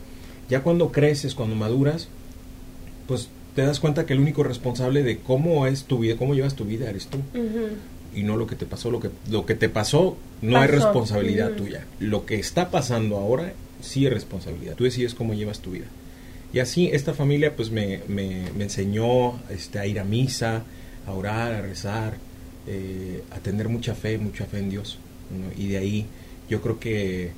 [0.49, 2.09] Ya cuando creces, cuando maduras,
[3.07, 6.55] pues te das cuenta que el único responsable de cómo es tu vida, cómo llevas
[6.55, 7.19] tu vida, eres tú.
[7.19, 7.77] Ujú.
[8.15, 11.49] Y no lo que te pasó, lo que, lo que te pasó no es responsabilidad
[11.49, 11.65] Ujú.
[11.65, 11.85] tuya.
[12.01, 14.77] Lo que está pasando ahora sí es responsabilidad.
[14.77, 15.89] Tú decides cómo llevas tu vida.
[16.55, 20.63] Y así esta familia pues me, me, me enseñó este, a ir a misa,
[21.07, 22.15] a orar, a rezar,
[22.67, 24.99] eh, a tener mucha fe, mucha fe en Dios.
[25.31, 25.63] ¿no?
[25.63, 26.07] Y de ahí
[26.49, 27.31] yo creo que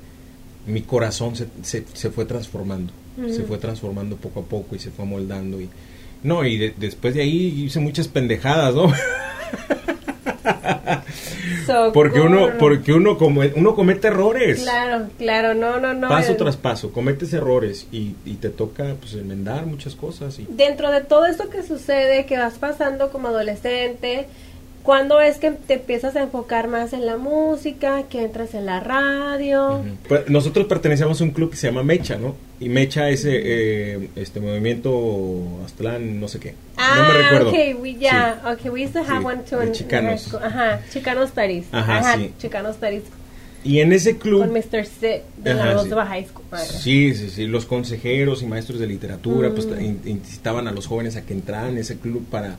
[0.65, 2.91] mi corazón se, se, se fue transformando,
[3.29, 5.59] se fue transformando poco a poco y se fue moldando.
[5.61, 5.69] Y,
[6.23, 8.91] no, y de- después de ahí hice muchas pendejadas, ¿no?
[11.93, 14.61] Porque uno, porque uno, come- uno comete errores.
[14.61, 16.07] Claro, claro, no, no, no.
[16.07, 20.39] paso tras paso, cometes errores y, y te toca pues enmendar muchas cosas.
[20.39, 24.27] Y, Dentro de todo esto que sucede, que vas pasando como adolescente,
[24.87, 28.79] ¿cuándo es que te empiezas a enfocar más en la música, que entras en la
[28.79, 29.83] radio?
[30.07, 32.35] Pues, nosotros pertenecemos a un club que se llama Mecha, ¿no?
[32.61, 36.55] Y Mecha es eh, eh, este movimiento Aztlán, no sé qué.
[36.77, 37.49] Ah, no me recuerdo.
[37.49, 38.53] okay, we, yeah, Sí.
[38.53, 40.33] okay, we used to have Sí, one too in- Chicanos.
[40.33, 41.65] Ajá, Chicano Studies.
[41.71, 42.31] Ajá, sí.
[42.39, 43.03] Chicano Studies
[43.63, 44.39] Y en ese club...
[44.39, 44.85] con Mr.
[44.85, 45.73] Sid de Ajá, la sí.
[45.73, 46.45] Roosevelt High School.
[46.81, 49.81] Sí, sí, sí, los consejeros y maestros de literatura pues Mm.
[49.81, 52.57] in- incitaban a los jóvenes a que entraran en ese club para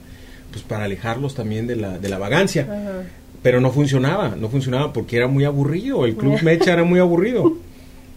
[0.51, 2.63] pues para alejarlos también de la, de la vagancia.
[2.63, 3.03] Ajá.
[3.43, 7.57] Pero no funcionaba, no funcionaba porque era muy aburrido, el club Mecha era muy aburrido.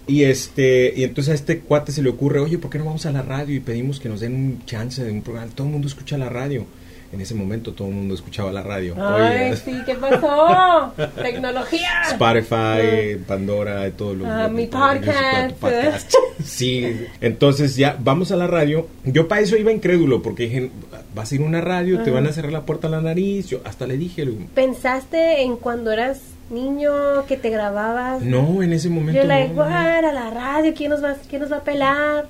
[0.08, 3.06] Y este y entonces a este cuate se le ocurre, "Oye, ¿por qué no vamos
[3.06, 5.52] a la radio y pedimos que nos den un chance de un programa?
[5.54, 6.66] Todo el mundo escucha la radio."
[7.14, 8.96] En ese momento todo el mundo escuchaba la radio.
[8.98, 10.94] Ay, Oye, sí, ¿qué pasó?
[11.22, 11.90] Tecnología.
[12.10, 16.14] Spotify, Pandora, y todo lo Ah, mi podcast.
[16.44, 18.88] Sí, entonces ya vamos a la radio.
[19.04, 20.72] Yo para eso iba incrédulo porque dije,
[21.14, 23.48] vas a ir a una radio, te van a cerrar la puerta a la nariz.
[23.48, 28.22] Yo hasta le dije, ¿Pensaste en cuando eras niño que te grababas?
[28.22, 31.52] no, en ese momento Yo like, no, a la radio, ¿quién nos va, quién nos
[31.52, 32.28] va a pelar?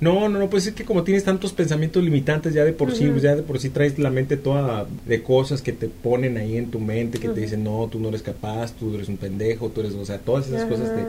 [0.00, 3.06] No, no, no, pues es que como tienes tantos pensamientos limitantes ya de por sí,
[3.06, 6.56] pues ya de por sí traes la mente toda de cosas que te ponen ahí
[6.56, 9.68] en tu mente, que te dicen, no, tú no eres capaz, tú eres un pendejo,
[9.68, 11.04] tú eres, o sea, todas esas cosas que,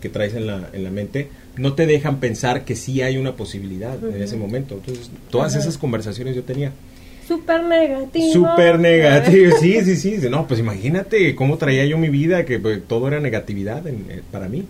[0.00, 3.36] que traes en la, en la mente, no te dejan pensar que sí hay una
[3.36, 4.74] posibilidad en ese momento.
[4.74, 6.72] Entonces, todas esas conversaciones yo tenía.
[7.30, 8.32] Súper negativo.
[8.32, 10.18] Súper negativo, sí, sí, sí.
[10.28, 14.20] No, pues imagínate cómo traía yo mi vida, que pues, todo era negatividad en- eh,
[14.32, 14.64] para mí.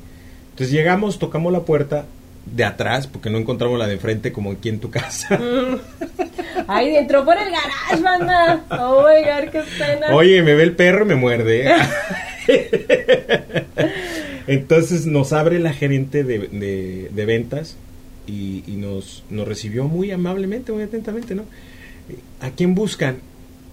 [0.50, 2.04] Entonces llegamos, tocamos la puerta
[2.44, 5.40] de atrás, porque no encontramos la de frente como aquí en tu casa.
[6.66, 8.62] Ay, entró por el garage, banda.
[8.78, 10.14] Oh my god, qué pena.
[10.14, 11.66] Oye, me ve el perro y me muerde.
[14.46, 17.78] Entonces nos abre la gerente de, de- de ventas
[18.26, 21.44] y, y nos, nos recibió muy amablemente, muy atentamente, ¿no?
[22.40, 23.18] ¿A quién buscan?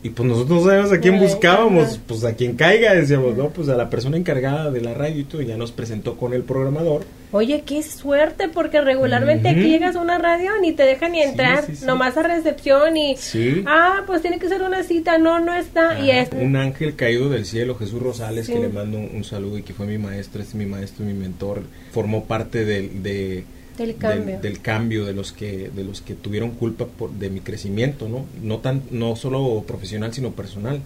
[0.04, 3.50] Y pues nosotros no sabemos a quién buscábamos, pues a quien caiga, decíamos, ¿no?
[3.50, 6.34] Pues a la persona encargada de la radio y todo, y ya nos presentó con
[6.34, 7.04] el programador.
[7.32, 11.66] Oye, qué suerte, porque regularmente aquí llegas a una radio ni te dejan ni entrar,
[11.66, 11.86] sí, sí.
[11.86, 13.18] nomás a recepción y...
[13.18, 13.64] Sí.
[13.66, 16.00] Ah, pues tiene que ser una cita, no, no está.
[16.00, 16.30] y es...
[16.32, 19.74] Un ángel caído del cielo, Jesús Rosales, que le mando un, un saludo y que
[19.74, 23.44] fue mi maestro, es mi maestro, mi mentor, formó parte del, de-
[23.78, 24.40] Del cambio.
[24.42, 28.26] del cambio de los que de los que tuvieron culpa por, de mi crecimiento, ¿no?
[28.42, 30.82] No tan no solo profesional sino personal.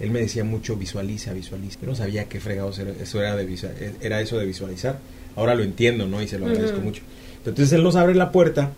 [0.00, 1.78] Él me decía mucho visualiza, visualiza.
[1.80, 4.98] Yo no sabía qué fregados era eso era de visa- era eso de visualizar.
[5.36, 6.20] Ahora lo entiendo, ¿no?
[6.22, 7.02] Y se lo agradezco mucho.
[7.46, 8.72] Entonces él nos abre la puerta,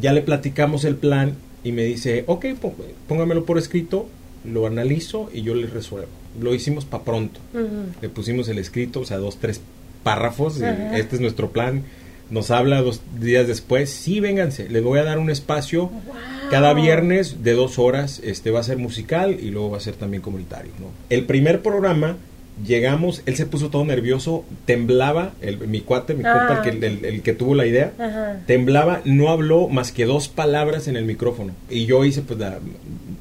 [0.00, 1.34] ya le platicamos el plan
[1.64, 2.74] y me dice, ok, pó-
[3.08, 4.08] póngamelo por escrito,
[4.44, 6.08] lo analizo y yo le resuelvo.
[6.40, 7.40] Lo hicimos para pronto.
[8.02, 9.60] Le pusimos el escrito, o sea, dos, tres
[10.02, 10.58] párrafos.
[10.58, 10.62] y
[10.98, 11.82] este es nuestro plan.
[12.30, 13.90] Nos habla dos días después.
[13.90, 14.68] Sí, vénganse.
[14.68, 16.14] Les voy a dar un espacio Wow.
[16.50, 18.20] cada viernes de dos horas.
[18.24, 20.70] Este va a ser musical y luego va a ser también comunitario.
[20.78, 20.86] ¿no?
[21.10, 22.16] El primer programa
[22.66, 23.22] llegamos.
[23.26, 25.32] Él se puso todo nervioso, temblaba.
[25.40, 26.46] El, mi cuate, mi Ah.
[26.48, 28.40] compa, el que, el- el que tuvo la idea Ajá.
[28.46, 31.52] temblaba, no habló más que dos palabras en el micrófono.
[31.70, 32.58] Y yo hice pues la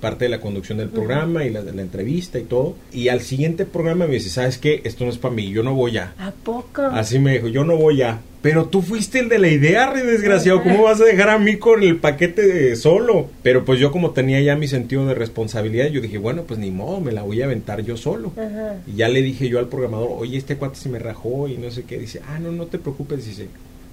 [0.02, 2.76] parte de la conducción del programa y la, la entrevista y todo.
[2.93, 4.82] Y al siguiente programa me dice, ¿sabes qué?
[4.84, 6.13] Esto no es para mí, yo no voy ya.
[6.17, 6.84] ¿A poco?
[6.84, 8.19] Así me dijo, yo no voy ya.
[8.41, 10.63] Pero tú fuiste el de la idea, re desgraciado.
[10.63, 13.28] ¿Cómo vas a dejar a mí con el paquete de solo?
[13.43, 16.71] Pero pues yo como tenía ya mi sentido de responsabilidad, yo dije, bueno, pues ni
[16.71, 18.32] modo, me la voy a aventar yo solo.
[18.38, 18.78] Ajá.
[18.88, 21.69] Y ya le dije yo al programador, oye, este cuate se me rajó y no
[21.69, 21.97] sé qué.
[21.99, 23.25] Dice, ah, no, no te preocupes.
[23.25, 23.47] Dice,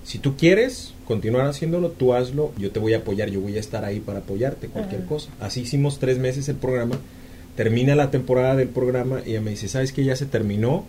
[0.04, 2.52] si tú quieres continuar haciéndolo, tú hazlo.
[2.56, 5.08] Yo te voy a apoyar, yo voy a estar ahí para apoyarte, cualquier Ajá.
[5.08, 5.30] cosa.
[5.40, 7.00] Así hicimos tres meses el programa.
[7.56, 10.84] Termina la temporada del programa y ella me dice, ¿sabes que Ya se terminó.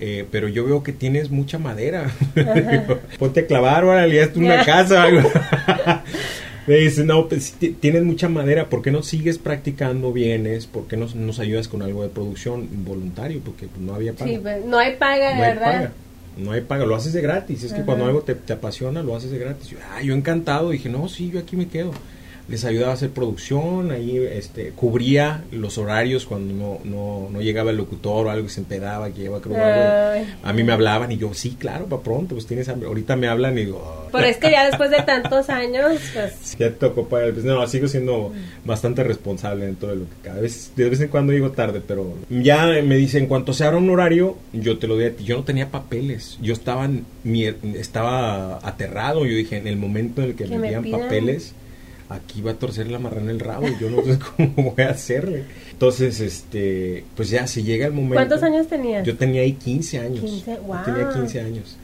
[0.00, 2.10] Eh, pero yo veo que tienes mucha madera.
[3.18, 5.06] Ponte a clavar, órale, hazte una casa.
[6.66, 10.66] Me dice, no, pues ti- tienes mucha madera, ¿por qué no sigues practicando bienes?
[10.66, 13.40] ¿Por qué no nos ayudas con algo de producción voluntario?
[13.44, 14.30] Porque pues, no había paga.
[14.30, 15.72] Sí, pues, no hay paga, no hay ¿verdad?
[15.72, 15.92] paga.
[16.36, 17.64] No hay paga, lo haces de gratis.
[17.64, 19.68] Es que cuando algo te, te apasiona, lo haces de gratis.
[19.68, 21.90] Yo, ah, yo encantado, dije, no, sí, yo aquí me quedo.
[22.50, 27.70] Les ayudaba a hacer producción, ahí este, cubría los horarios cuando no, no, no llegaba
[27.70, 30.26] el locutor o algo y se empedaba, que lleva creo algo.
[30.42, 32.88] A mí me hablaban y yo, sí, claro, para pronto, pues tienes hambre.
[32.88, 34.08] Ahorita me hablan y digo, "Ah".
[34.12, 36.56] Pero es que ya después de tantos años, pues...
[36.58, 38.32] Ya tocó para el- pues, no, sigo siendo
[38.64, 42.14] bastante responsable en todo lo que cada vez, de vez en cuando llego tarde, pero
[42.28, 45.22] ya me dice, en cuanto se abra un horario, yo te lo doy a ti.
[45.24, 46.88] Yo no tenía papeles, yo estaba,
[47.22, 51.00] mi- estaba aterrado, yo dije, en el momento en el que, me me pidan.
[51.00, 51.54] papeles,
[52.10, 55.44] aquí va a torcer la marrana el rabo, yo no sé cómo voy a hacerle.
[55.70, 58.16] Entonces, este, pues ya, si llega el momento...
[58.16, 59.06] ¿Cuántos años tenías?
[59.06, 60.20] Yo tenía ahí 15 años.
[60.20, 60.76] 15, Yo wow.
[60.84, 61.76] tenía 15 años.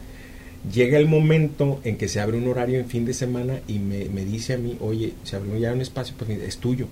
[0.75, 4.07] Llega el momento en que se abre un horario en fin de semana y me,
[4.07, 6.89] me dice a mí, oye, se abrió ya un espacio, pues es tuyo,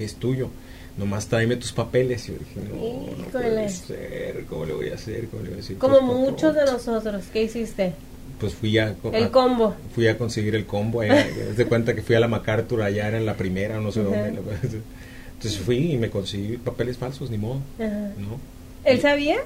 [0.00, 0.50] es tuyo.
[0.98, 2.28] Nomás tráeme tus papeles.
[2.28, 5.28] Y yo dije, no, no puede ser, ¿cómo le voy a hacer?
[5.28, 5.78] ¿Cómo le voy a decir?
[5.78, 7.92] Como Pues, muchos de nosotros, ¿qué hiciste?
[8.40, 9.74] Pues fui a, El a- combo.
[9.94, 11.00] fui a conseguir el combo.
[11.00, 11.26] allá.
[11.50, 14.02] Haz de cuenta que fui a la MacArthur, allá era en la primera, no sé
[14.02, 14.28] dónde.
[14.28, 17.60] Entonces fui y me conseguí papeles falsos, ni modo.
[17.78, 18.10] Ajá.
[18.18, 18.38] ¿no?
[18.84, 19.36] ¿Él sabía?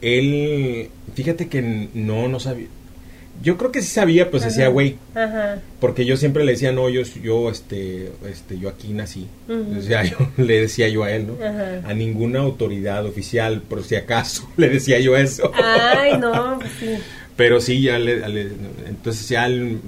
[0.00, 2.66] Él, fíjate que no, no sabía.
[3.42, 4.96] Yo creo que sí sabía, pues decía, güey,
[5.80, 9.26] porque yo siempre le decía, no, yo, yo, este, este, yo aquí nací.
[9.48, 11.44] O sea, yo, le decía yo a él, ¿no?
[11.44, 11.80] Ajá.
[11.88, 15.50] A ninguna autoridad oficial, por si acaso, le decía yo eso.
[15.54, 16.94] Ay, no, pues sí.
[17.36, 18.52] Pero sí, ya le, le-
[18.88, 19.78] entonces ya él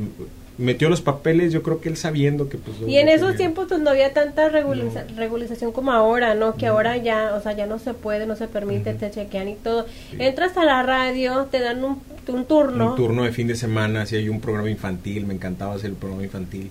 [0.57, 2.76] metió los papeles, yo creo que él sabiendo que pues...
[2.87, 6.54] Y en no esos tiempos pues no había tanta regulariza- regularización como ahora, ¿no?
[6.54, 9.54] Que ahora ya, o sea, ya no se puede, no se permite, te chequean y
[9.57, 9.85] todo.
[10.18, 12.90] Entras a la radio, te dan un, un turno.
[12.90, 15.96] Un turno de fin de semana, si hay un programa infantil, me encantaba hacer el
[15.96, 16.70] programa infantil.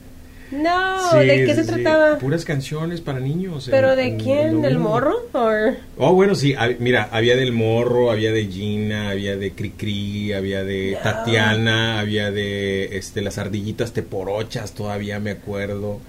[0.53, 2.17] No, Sí, ¿de qué se sí, trataba?
[2.19, 3.67] Puras canciones para niños.
[3.71, 4.61] ¿Pero de quién?
[4.61, 5.15] ¿Del morro?
[5.33, 10.33] Or- Oh, bueno, sí, hab- mira, había del Morro, había de Gina, había de Cricri,
[10.33, 15.99] había de Tatiana, había de este las ardillitas teporochas, todavía me acuerdo.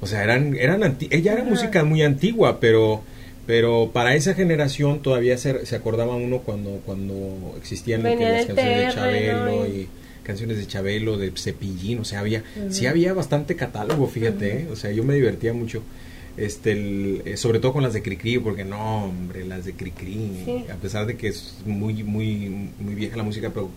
[0.00, 1.50] O sea, eran eran anti- ella era Ajá.
[1.50, 3.02] música muy antigua, pero
[3.46, 8.46] pero para esa generación todavía se, se acordaba uno cuando cuando existían lo que las
[8.46, 9.88] canciones de Chabelo y
[10.28, 14.68] canciones de Chabelo, de Cepillín, o sea, había sí había bastante catálogo, fíjate, ¿eh?
[14.70, 15.82] o sea, yo me divertía mucho
[16.36, 20.42] este el- eh, sobre todo con las de Cricri porque no hombre las de Cricri
[20.44, 20.64] Sí.
[20.72, 23.68] a pesar de que es muy muy muy vieja la música pero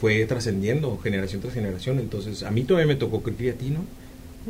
[0.00, 3.84] fue trascendiendo generación tras generación entonces a mí todavía me tocó Cricri a ti no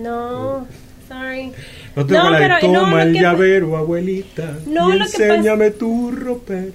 [0.02, 0.66] No,
[1.08, 1.52] sorry.
[1.96, 5.12] no te No, la de pero- toma el que- llavero abuelita No, y lo que
[5.12, 6.72] pasa- enséñame tu ropero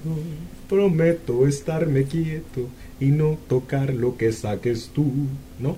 [0.76, 5.04] prometo estarme quieto y no tocar lo que saques tú
[5.58, 5.76] no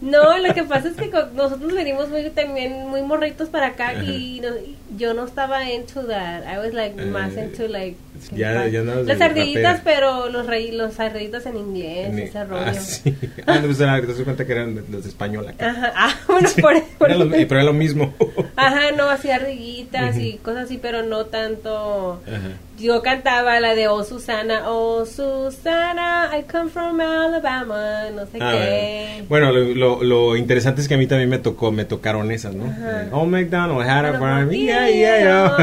[0.00, 4.40] No, lo que pasa es que nosotros venimos muy también muy morritos para acá y
[4.40, 6.42] no- y yo no estaba into that.
[6.44, 7.96] I was like más Eh, into like
[8.30, 12.64] ya- ya andabas las ardillitas, pero los rey, los ardillitas en inglés, Ni- ese rollo.
[12.66, 13.14] ah, sí.
[13.46, 16.14] ah, no, pues era, te das cuenta que eran los de español acá Ajá, ah,
[16.28, 18.12] bueno, por, por- Era lo- pero era lo mismo
[18.56, 20.42] Ajá, no, así ardillitas y Ujú.
[20.42, 22.20] cosas así, pero no tanto.
[22.26, 22.38] Ajá.
[22.78, 28.52] Yo cantaba la de Oh Susana, Oh Susana, I come from Alabama, no sé Ah,
[28.52, 29.24] qué.
[29.28, 32.54] bueno, lo, lo, lo interesante es que a mí también me tocó, me tocaron esas,
[32.54, 32.64] ¿no?
[32.64, 33.02] Ajá.
[33.04, 35.56] Eh, Oh, McDonald had a farm, yeah, yeah.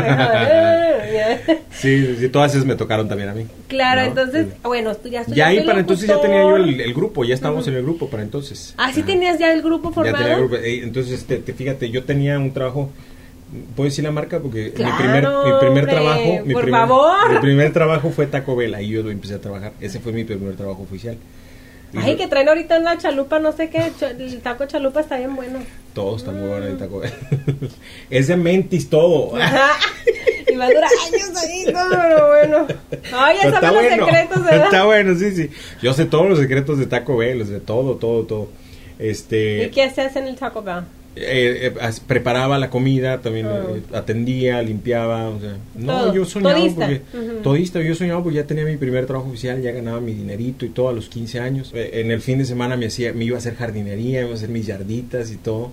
[1.12, 1.40] yeah.
[1.72, 3.46] Sí, sí, todas esas me tocaron también a mí.
[3.68, 4.08] Claro, ¿no?
[4.08, 7.34] entonces, bueno, tú ya Ya ahí para entonces ya tenía yo el, el grupo, ya
[7.36, 8.74] estábamos en el grupo para entonces.
[8.78, 10.18] Ah, sí tenías ya el grupo Ya formado.
[10.18, 10.56] tenía el grupo.
[10.58, 12.90] Eh, Entonces, te, te- fíjate, yo tenía un trabajo,
[13.76, 14.40] ¿puedo decir la marca?
[14.40, 17.34] Porque Claro, mi primer, mi primer hombre, trabajo, mi por primer, favor.
[17.34, 19.74] mi primer trabajo fue Taco Bell, ahí yo empecé a trabajar.
[19.82, 21.18] Ese fue mi primer trabajo oficial.
[21.94, 25.00] Y Ay, lo- que traen ahorita en la chalupa, no sé qué, el taco chalupa
[25.00, 25.60] está bien bueno.
[25.94, 27.12] Todo está muy bueno el Taco Bell.
[28.10, 29.38] es de mentis todo.
[30.48, 32.68] Y va a durar años ahí, todo, pero bueno.
[33.14, 34.66] Ay, ya saben los secretos, ¿verdad?
[34.66, 35.50] Está bueno, sí, sí.
[35.82, 38.50] Yo sé todos los secretos de Taco Bell, los de todo, todo, todo.
[38.98, 40.84] Este, ¿Y qué se hace en el Taco Bell?
[41.16, 43.64] Eh, eh, preparaba la comida, también Ah.
[43.76, 46.14] eh, atendía, limpiaba, o sea, no, Todo.
[46.14, 46.80] yo soñaba Todista.
[46.86, 47.02] porque
[47.44, 50.70] todista, yo soñaba porque ya tenía mi primer trabajo oficial, ya ganaba mi dinerito y
[50.70, 51.72] todo a los 15 años.
[51.74, 54.36] Eh, en el fin de semana me hacía, me iba a hacer jardinería, iba a
[54.36, 55.72] hacer mis yarditas y todo.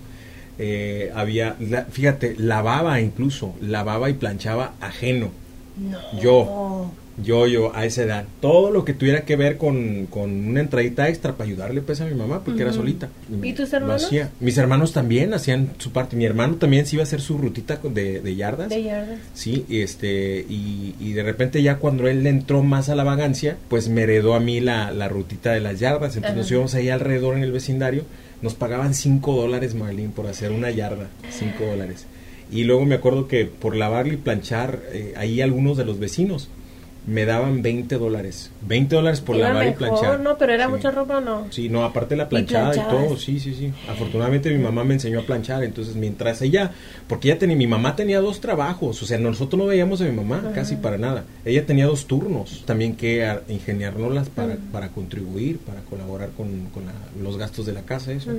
[0.58, 5.30] Eh, había, la- fíjate, lavaba incluso, lavaba y planchaba ajeno.
[5.78, 6.20] No.
[6.20, 6.90] Yo.
[7.22, 8.24] Yo, yo, a esa edad.
[8.40, 12.04] Todo lo que tuviera que ver con, con una entradita extra para ayudarle pues a
[12.04, 13.08] mi mamá, porque era solita.
[13.42, 14.04] ¿Y tus hermanos?
[14.04, 14.30] hacía.
[14.40, 16.16] Mis hermanos también hacían su parte.
[16.16, 18.68] Mi hermano también se iba a hacer su rutita de, de yardas.
[18.68, 19.18] De yardas.
[19.34, 23.56] Sí, y este, y, y de repente ya cuando él entró más a la vagancia,
[23.68, 26.16] pues me heredó a mí la, la rutita de las yardas.
[26.16, 26.36] Entonces Ajá.
[26.40, 28.04] nos íbamos ahí alrededor en el vecindario,
[28.42, 31.08] Nos pagaban 5 dólares, Marlene, por hacer una yarda.
[31.30, 32.06] 5 dólares.
[32.50, 36.48] Y luego me acuerdo que por lavar y planchar, eh, ahí algunos de los vecinos
[37.06, 38.50] me daban 20 dólares.
[38.62, 40.18] 20 dólares por Era lavar y planchar.
[40.20, 40.36] ¿no?
[40.38, 40.70] Pero era Sí.
[40.72, 41.46] mucha ropa no.
[41.50, 43.72] Sí, no, aparte la planchada y, todo, sí, sí, sí.
[43.88, 46.72] Afortunadamente mi mamá me enseñó a planchar, entonces mientras ella,
[47.06, 50.12] porque ella tenía, mi mamá tenía dos trabajos, o sea, nosotros no veíamos a mi
[50.12, 51.24] mamá casi para nada.
[51.44, 56.92] Ella tenía dos turnos, también que ingeniárnoslas para, para contribuir, para colaborar con, con la-
[57.22, 58.30] los gastos de la casa, eso.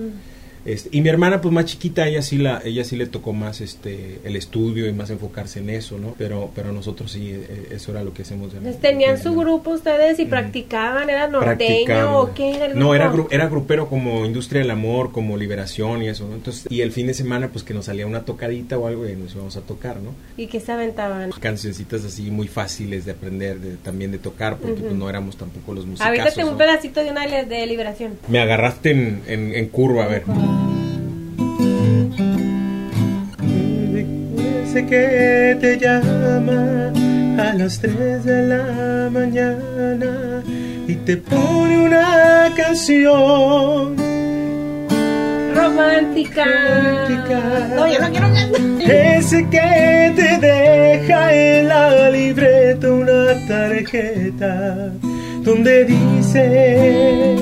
[0.65, 3.62] Este, y mi hermana, pues más chiquita, ella sí la, ella sí le tocó más
[3.62, 6.13] este el estudio y más enfocarse en eso, ¿no?
[6.17, 8.52] Pero, pero nosotros sí, eh, eso era lo que hacemos.
[8.52, 12.78] en- Entonces, tenían en- su grupo ustedes y practicaban, ¿era norteño o qué era el
[12.78, 13.30] No, era, grupo?
[13.32, 16.36] era grupero como Industria del Amor, como Liberación y eso, ¿no?
[16.36, 19.15] Entonces, y el fin de semana, pues que nos salía una tocadita o algo y
[19.15, 20.12] nos íbamos a tocar, ¿no?
[20.36, 21.32] ¿Y qué se aventaban?
[21.39, 25.74] Cancioncitas así muy fáciles de aprender, de, también de tocar, porque pues no éramos tampoco
[25.74, 26.58] los musicazos, Avítate un ¿no?
[26.58, 28.13] pedacito de una de de liberación.
[28.28, 30.24] Me agarraste en, en, en curva, a ver.
[34.86, 36.94] Que te llama
[37.40, 40.44] a las 3 de la mañana
[40.88, 43.96] y te pone una canción.
[45.56, 46.46] Romántica.
[46.46, 47.40] Romántica.
[47.76, 48.92] No, yo no quiero cantar.
[48.92, 54.92] Ese que te deja en la libreta una tarjeta
[55.42, 57.36] donde dice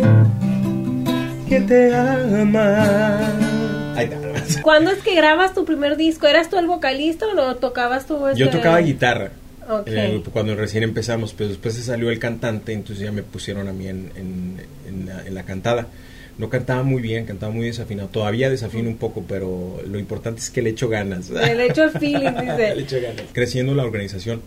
[1.50, 3.20] que te ama.
[3.98, 4.25] Ahí está.
[4.64, 6.28] ¿Cuándo es que grabas tu primer disco?
[6.28, 8.18] ¿Eras tú el vocalista o no tocabas tú?
[8.36, 9.32] Yo este- tocaba guitarra
[9.70, 9.88] Ok.
[9.88, 13.74] eh, cuando recién empezamos, pero después se salió el cantante, entonces ya me pusieron a
[13.74, 15.88] mí en, en- en la, en la cantada.
[16.38, 18.10] No cantaba muy bien, cantaba muy desafinado.
[18.10, 21.30] Todavía desafino un poco, pero lo importante es que le echo ganas.
[21.30, 22.76] Le echo feeling, dice.
[22.76, 23.24] Le echo ganas.
[23.32, 24.42] Creciendo la organización,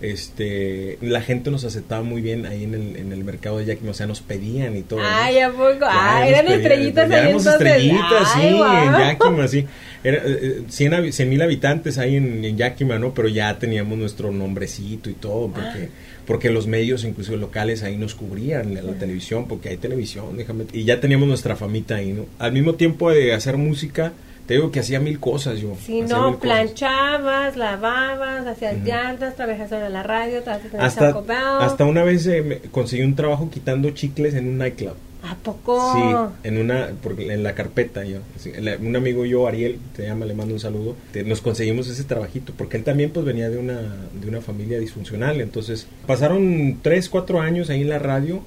[0.00, 3.90] este, la gente nos aceptaba muy bien ahí en el, en el mercado de Yakima,
[3.90, 5.00] o sea, nos pedían y todo.
[5.00, 5.06] ¿no?
[5.08, 5.80] Ay, ¿a poco?
[5.80, 7.52] Ya, nos eran pedían, estrellitas ahí entonces.
[7.52, 8.86] estrellitas, Ay, sí, guau.
[8.86, 9.66] en Yakima, sí.
[10.04, 13.12] Era, eh, 100 habi- 100 mil habitantes ahí en, en Yakima, ¿no?
[13.14, 15.88] Pero ya teníamos nuestro nombrecito y todo, porque,
[16.28, 20.66] porque los medios, inclusive locales, ahí nos cubrían la, la televisión, porque hay televisión, déjame.
[20.74, 22.26] Y ya teníamos nuestra famita ahí, ¿no?
[22.38, 24.12] Al mismo tiempo de hacer música,
[24.46, 25.74] te digo que hacía mil cosas yo.
[25.82, 26.40] Si hacía no, cosas.
[26.40, 31.38] planchabas, lavabas, hacías yardas, trabajaste en la radio, trabajaste en el Hasta, Bell.
[31.62, 34.96] hasta una vez eh, me conseguí un trabajo quitando chicles en un nightclub.
[35.20, 35.92] ¿A poco?
[35.94, 40.04] Sí, en una, porque en la carpeta yo, sí, la- un amigo yo, Ariel, te
[40.04, 43.50] llama, le mando un saludo, te- nos conseguimos ese trabajito, porque él también pues venía
[43.50, 43.80] de una,
[44.20, 48.42] de una familia disfuncional, entonces pasaron tres, cuatro años ahí en la radio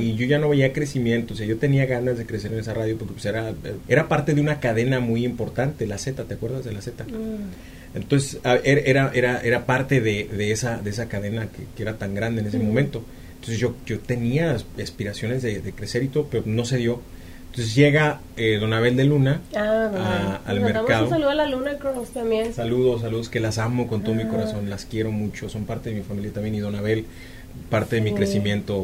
[0.00, 2.72] y yo ya no veía crecimiento, o sea, yo tenía ganas de crecer en esa
[2.72, 3.52] radio porque pues era,
[3.88, 7.04] era parte de una cadena muy importante, la Z, ¿te acuerdas de la Z?
[7.04, 7.96] Mm.
[7.96, 11.96] Entonces er- era, era, era parte de, de esa, de esa cadena que, que era
[11.98, 13.04] tan grande en ese momento.
[13.44, 17.02] Entonces yo, yo tenía aspiraciones de, de crecer y todo, pero no se dio.
[17.50, 21.04] Entonces llega eh, Don Abel de Luna Ah, a- al mercado.
[21.04, 22.54] un saludo a la Luna Girls también.
[22.54, 24.28] Saludos, saludos, que las amo con todo mi Ah.
[24.28, 27.04] corazón, las quiero mucho, son parte de mi familia también y Don Abel,
[27.68, 28.16] parte de mi Sí.
[28.16, 28.82] crecimiento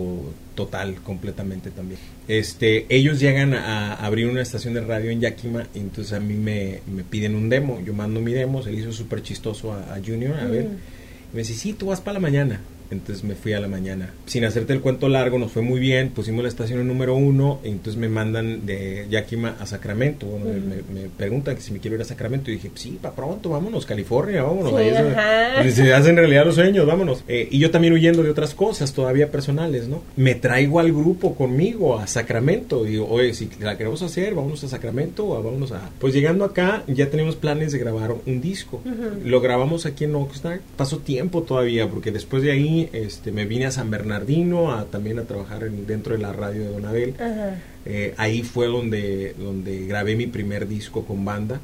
[0.54, 1.98] total, completamente también.
[2.28, 6.20] Este, ellos llegan a, a abrir una estación de radio en Yakima y entonces a
[6.20, 9.72] mí me, me piden un demo, yo mando mi demo, se le hizo súper chistoso
[9.72, 11.32] a, a Junior, a ver, Mm.
[11.32, 12.60] y me dice, sí, tú vas para la mañana.
[12.90, 14.12] Entonces me fui a la mañana.
[14.26, 16.10] Sin hacerte el cuento largo, nos fue muy bien.
[16.10, 17.60] Pusimos la estación número uno.
[17.64, 20.26] Y entonces me mandan de Yakima a Sacramento.
[20.26, 22.50] Bueno, me, me preguntan que si me quiero ir a Sacramento.
[22.50, 24.70] Y dije, sí, para pronto, vámonos, California, vámonos.
[24.70, 27.24] Sí, ahí se hacen realidad los sueños, vámonos.
[27.28, 30.02] Eh, y yo también huyendo de otras cosas todavía personales, ¿no?
[30.16, 32.84] Me traigo al grupo conmigo a Sacramento.
[32.84, 35.90] Digo, oye, si la queremos hacer, vámonos a Sacramento o vámonos a...
[35.98, 38.80] Pues llegando acá, ya tenemos planes de grabar un disco.
[39.24, 40.60] Lo grabamos aquí en Oxnard.
[40.76, 45.18] Pasó tiempo todavía, porque después de ahí este, me vine a San Bernardino a, también
[45.18, 47.14] a trabajar en- dentro de la radio de Don Abel.
[47.84, 51.60] Eh, ahí fue donde, donde grabé mi primer disco con banda.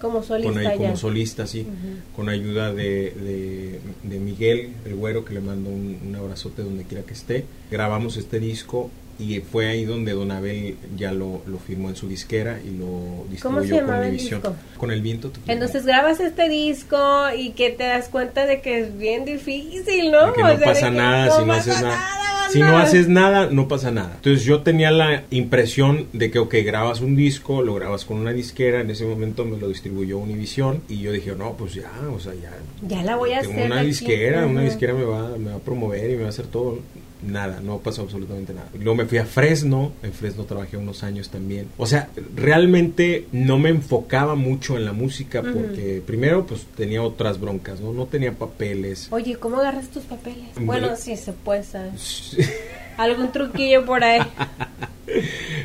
[0.00, 1.66] Como solista con, como solista, sí,
[2.14, 6.84] con ayuda de, de, de Miguel, el güero, que le mando un, un abrazote donde
[6.84, 7.44] quiera que esté.
[7.70, 12.08] Grabamos este disco y fue ahí donde Don Abel ya lo, lo firmó en su
[12.08, 14.56] disquera y lo ¿Cómo se distribuyó con el disco?
[14.76, 15.32] Con el viento.
[15.46, 16.98] Entonces grabas este disco
[17.36, 20.26] y que te das cuenta de que es bien difícil, ¿no?
[20.28, 21.88] De que O no sea, pasa que nada si no haces nada.
[21.88, 24.12] nada, Si no haces nada, no pasa nada.
[24.16, 28.32] Entonces yo tenía la impresión de que, ok, grabas un disco, lo grabas con una
[28.32, 32.20] disquera, en ese momento me lo distribuyó Univision y yo dije, no, pues ya, o
[32.20, 32.52] sea, ya.
[32.86, 33.86] Ya la voy a tengo hacer una aquí.
[33.88, 36.78] disquera, una disquera me va, me va a promover y me va a hacer todo.
[37.22, 38.68] Nada, no pasó absolutamente nada.
[38.74, 41.68] Luego me fui a Fresno, en Fresno trabajé unos años también.
[41.78, 47.40] O sea, realmente no me enfocaba mucho en la música porque primero pues tenía otras
[47.40, 47.92] broncas, ¿no?
[47.92, 49.08] No tenía papeles.
[49.10, 50.48] Oye, ¿cómo agarras tus papeles?
[50.54, 50.86] Bueno.
[50.86, 51.92] Bueno, sí, se puede saber.
[52.96, 54.20] algún truquillo por ahí.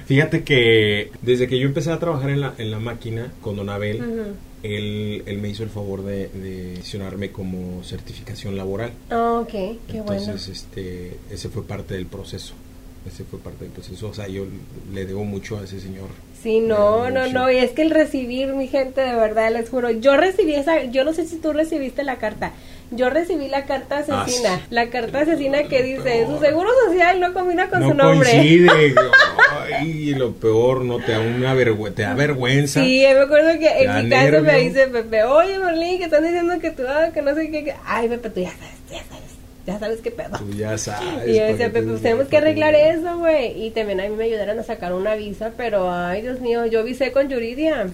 [0.06, 3.70] Fíjate que desde que yo empecé a trabajar en la, en la máquina con Don
[3.70, 8.92] Abel, él, él, me hizo el favor de, de como certificación laboral.
[9.10, 10.22] Ah, ok, qué bueno.
[10.22, 12.54] Entonces, este, ese fue parte del proceso.
[13.06, 14.10] Ese fue parte del proceso.
[14.10, 14.46] O sea, yo
[14.94, 16.10] le debo mucho a ese señor.
[16.42, 17.52] Sí, no, no, no.
[17.52, 19.90] Y es que el recibir, mi gente, de verdad, les juro.
[19.90, 22.54] Yo recibí esa, yo no sé si tú recibiste la carta.
[22.92, 24.56] Yo recibí la carta asesina.
[24.56, 28.30] Ah, la carta asesina que dice, su seguro social no combina con su nombre.
[28.30, 28.96] Coincide.
[29.74, 32.84] Ay, lo peor, no te da una vergüenza, te da vergüenza.
[32.84, 36.60] Sí, me acuerdo que en mi caso me dice Pepe, oye Marlene, que están diciendo
[36.60, 37.74] que tú, ah, que no sé qué.
[37.86, 39.31] Ay, Pepe, tú ya sabes, ya sabes
[39.66, 40.38] ya sabes qué pedo.
[40.38, 41.28] Tú ya sabes.
[41.28, 43.66] Y yo decía, pues tenemos que arreglar eso, güey.
[43.66, 46.84] Y también a mí me ayudaron a sacar una visa, pero ay, Dios mío, yo
[46.84, 47.88] visé con Yuridia.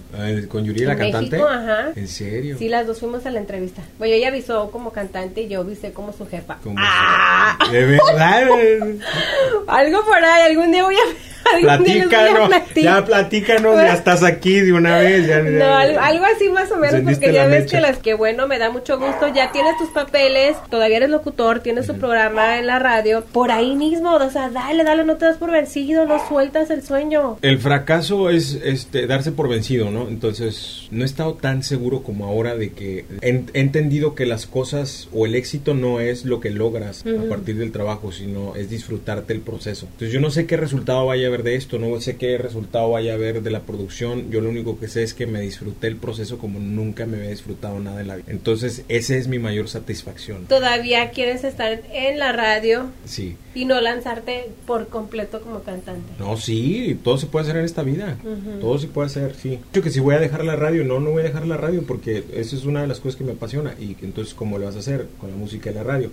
[0.48, 1.30] ¿Con Yuridia la cantante?
[1.36, 1.92] México, ajá.
[1.94, 2.56] ¿En serio?
[2.58, 3.82] Sí, las dos fuimos a la entrevista.
[3.98, 6.58] Bueno, ella visó como cantante y yo visé como su jefa.
[6.76, 7.58] ¡Ah!
[7.70, 8.48] ¿De verdad?
[9.66, 14.98] Algo por ahí, algún día voy a Platícanos, ya platícanos, ya estás aquí de una
[14.98, 15.26] vez.
[15.26, 18.58] Ya, no, algo, así más o menos, porque ya ves que las que bueno, me
[18.58, 22.78] da mucho gusto, ya tienes tus papeles, todavía eres locutor, tienes tu programa en la
[22.78, 26.70] radio, por ahí mismo, o sea, dale, dale, no te das por vencido, no sueltas
[26.70, 27.38] el sueño.
[27.42, 30.08] El fracaso es este darse por vencido, ¿no?
[30.08, 35.08] Entonces, no he estado tan seguro como ahora de que he, entendido que las cosas
[35.12, 39.32] o el éxito no es lo que logras a partir del trabajo, sino es disfrutarte
[39.32, 39.86] el proceso.
[39.86, 42.90] Entonces, yo no sé qué resultado vaya a haber de esto, no sé qué resultado
[42.90, 45.86] vaya a haber de la producción, yo lo único que sé es que me disfruté
[45.86, 48.26] el proceso como nunca me había disfrutado nada en la vida.
[48.28, 50.46] Entonces, esa es mi mayor satisfacción.
[50.46, 52.86] ¿Todavía quieres estar en la radio?
[53.04, 53.36] Sí.
[53.54, 56.12] Y no lanzarte por completo como cantante.
[56.18, 58.18] No, sí, todo se puede hacer en esta vida.
[58.60, 59.58] Todo se puede hacer, sí.
[59.72, 61.82] Yo que si voy a dejar la radio, no, no voy a dejar la radio
[61.82, 64.76] porque eso es una de las cosas que me apasiona y entonces cómo le vas
[64.76, 66.10] a hacer con la música y la radio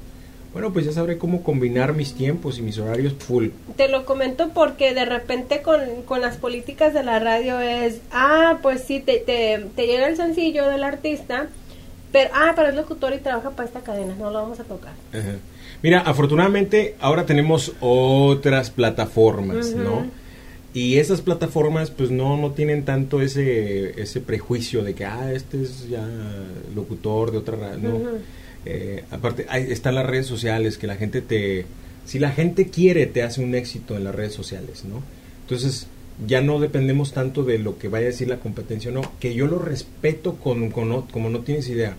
[0.56, 3.50] bueno, pues ya sabré cómo combinar mis tiempos y mis horarios full.
[3.76, 5.82] Te lo comento porque de repente con,
[6.22, 10.66] las políticas de la radio es, ah, pues sí, te, te, te llega el sencillo
[10.70, 11.50] del artista,
[12.14, 14.94] pero, ah, pero es locutor y trabaja para esta cadena, no lo vamos a tocar.
[15.84, 20.06] Mira, afortunadamente ahora tenemos otras plataformas, ¿no?
[20.74, 25.62] Y esas plataformas pues no, no tienen tanto ese, ese prejuicio de que, ah, este
[25.64, 26.08] es ya
[26.74, 28.45] locutor de otra radio, no.
[28.66, 31.66] Eh, aparte, hay, están las redes sociales, que la gente te...
[32.06, 35.02] Si la gente quiere, te hace un éxito en las redes sociales, ¿no?
[35.42, 35.88] Entonces,
[36.26, 39.48] ya no dependemos tanto de lo que vaya a decir la competencia no, que yo
[39.48, 41.98] lo respeto con, con como no tienes idea.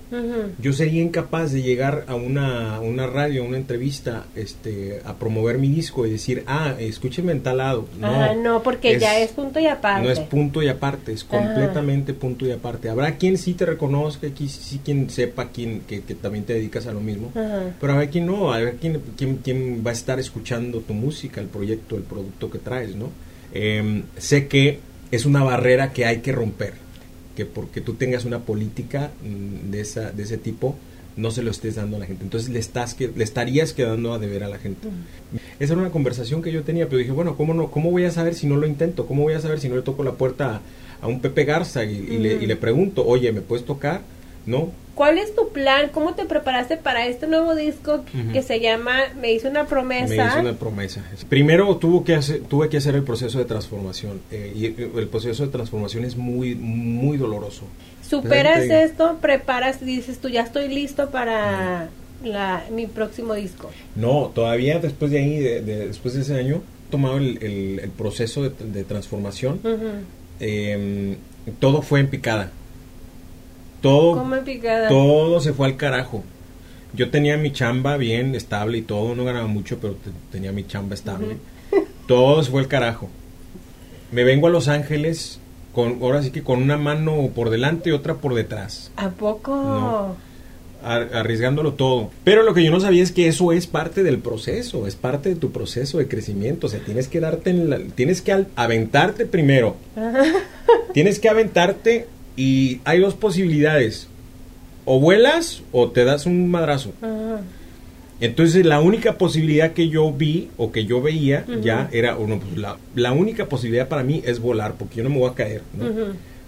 [0.58, 5.58] Yo sería incapaz de llegar a una, una radio, a una entrevista, este, a promover
[5.58, 7.86] mi disco y decir, ah, escúcheme en tal lado.
[7.98, 10.06] No, ah, no porque ya es punto y aparte.
[10.06, 12.88] No es punto y aparte, es completamente punto y aparte.
[12.88, 16.92] Habrá quien sí te reconozca, quien, sí quien sepa quien, que, también te dedicas a
[16.92, 17.30] lo mismo,
[17.80, 21.48] pero habrá quien no, habrá quien, quien, quien va a estar escuchando tu música, el
[21.48, 23.10] proyecto, el producto que traes, ¿no?
[23.52, 24.80] Em, sé que
[25.10, 26.74] es una barrera que hay que romper,
[27.36, 30.76] que porque tú tengas una política mm, de, esa, de ese tipo,
[31.16, 32.24] no se lo estés dando a la gente.
[32.24, 34.88] Entonces le, estás que, le estarías quedando a deber a la gente.
[35.58, 38.10] Esa era una conversación que yo tenía, pero dije, bueno, ¿cómo, no, ¿cómo voy a
[38.10, 39.06] saber si no lo intento?
[39.06, 40.60] ¿Cómo voy a saber si no le toco la puerta
[41.00, 44.02] a, un Pepe Garza y, le, y, le, pregunto, oye, ¿me puedes tocar?
[44.44, 44.72] ¿No?
[44.96, 45.90] ¿Cuál es tu plan?
[45.92, 50.14] ¿Cómo te preparaste para este nuevo disco que se llama Me hizo una promesa?
[50.14, 51.04] Me hizo una promesa.
[51.28, 54.64] Primero tuvo que hacer, tuve que hacer el proceso de transformación eh, y
[54.98, 57.64] el proceso de transformación es muy, muy doloroso.
[58.08, 59.18] ¿Superas esto?
[59.20, 59.84] ¿Preparas?
[59.84, 61.90] Dices tú, ya estoy listo para
[62.24, 63.70] la, mi próximo disco.
[63.96, 67.36] No, todavía después de ahí, después de ese año, he tomado el,
[67.82, 69.60] el, proceso de, transformación.
[70.40, 71.16] Em,
[71.60, 72.50] todo fue en picada
[73.80, 74.24] todo,
[74.88, 76.24] todo se fue al carajo.
[76.92, 79.96] Yo tenía mi chamba bien estable y todo, no ganaba mucho, pero
[80.30, 81.36] tenía mi chamba estable.
[82.06, 83.10] Todo se fue al carajo.
[84.12, 85.40] Me vengo a Los Ángeles
[85.74, 88.92] con ahora sí que con una mano por delante y otra por detrás.
[88.96, 90.16] ¿A poco?
[90.82, 92.10] arriesgándolo todo.
[92.22, 95.30] Pero lo que yo no sabía es que eso es parte del proceso, es parte
[95.30, 96.68] de tu proceso de crecimiento.
[96.68, 97.52] O sea, tienes que darte,
[97.94, 99.76] tienes que aventarte primero.
[100.92, 102.06] tienes que aventarte
[102.36, 104.08] y hay dos posibilidades.
[104.84, 106.92] O vuelas o te das un madrazo.
[108.20, 112.56] Entonces la única posibilidad que yo vi o que yo veía ya era, bueno, pues,
[112.56, 115.62] la, la, única posibilidad para mí es volar porque yo no me voy a caer.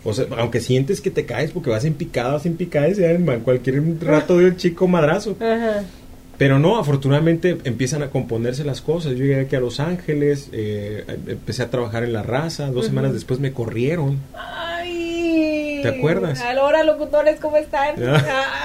[0.04, 3.40] O sea, aunque sientes que te caes porque vas en picada, vas en picada, en
[3.40, 5.36] cualquier rato de un chico madrazo.
[6.38, 9.12] Pero no, afortunadamente empiezan a componerse las cosas.
[9.12, 13.12] Yo llegué aquí a Los Ángeles, eh, empecé a trabajar en la raza, dos semanas
[13.12, 14.18] después me corrieron.
[15.82, 16.40] ¿Te acuerdas?
[16.40, 17.96] Ahora, locutores, ¿cómo están?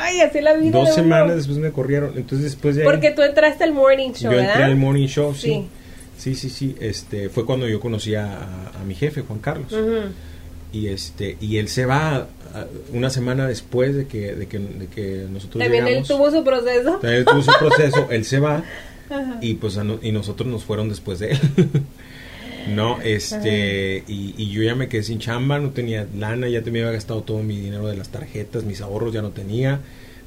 [0.02, 0.72] Ay, así la vida.
[0.72, 2.14] Dos semanas después me corrieron.
[2.18, 4.32] Entonces, después Porque tú entraste al morning show.
[4.32, 5.68] Yo entré al morning show, sí.
[6.18, 6.76] Sí, sí, sí.
[6.80, 9.72] Este, fue cuando yo conocí a, a mi jefe, Juan Carlos.
[9.74, 10.10] Ujú.
[10.72, 12.28] Y este, y él se va
[12.94, 16.08] una semana después de que, de que, de que nosotros También él llegamos.
[16.08, 16.92] tuvo su proceso.
[16.94, 18.64] También él tuvo su proceso, él se va
[19.10, 19.38] Ajá.
[19.42, 21.40] y pues a no- y nosotros nos fueron después de él.
[22.68, 26.72] No, este, y, y yo ya me quedé sin chamba, no tenía lana, ya te
[26.72, 29.80] me había gastado todo mi dinero de las tarjetas, mis ahorros ya no tenía,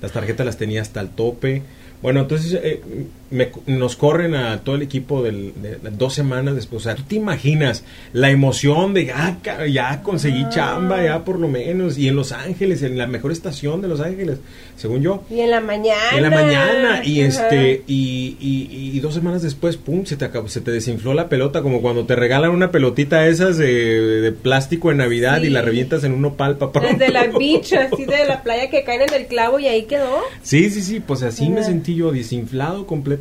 [0.03, 1.63] las tarjetas las tenía hasta el tope.
[2.03, 2.83] Bueno, entonces eh,
[3.31, 6.83] me- nos corren a todo el equipo del, de, de dos semanas después.
[6.83, 10.51] O sea, tú te imaginas la emoción de ya, ca- ya conseguí Ah.
[10.51, 14.01] chamba, ya por lo menos, y en Los Ángeles, en la mejor estación de Los
[14.01, 14.39] Ángeles,
[14.77, 15.25] según yo.
[15.31, 16.01] Y en la mañana.
[16.15, 17.29] En la mañana y Ajá.
[17.49, 21.29] este y, y- y dos semanas después pum se te acabó, se te desinfló la
[21.29, 25.47] pelota como cuando te regalan una pelotita esas de, de plástico en Navidad Sí.
[25.47, 28.85] y la revientas en un nopal para Desde la beach, así de la playa que
[28.85, 30.19] caen en el clavo y ahí quedó.
[30.43, 33.16] Sí, sí, sí, pues así me sentí yo desinflado completamente.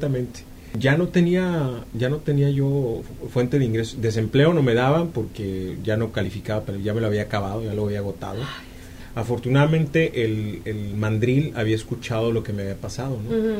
[0.77, 5.77] Ya no tenía ya no tenía yo fuente de ingreso, desempleo no me daban porque
[5.83, 8.39] ya no calificaba, pero ya me lo había acabado, ya lo había agotado.
[9.15, 13.29] Afortunadamente el, el mandril había escuchado lo que me había pasado, ¿no?
[13.37, 13.55] Ujú,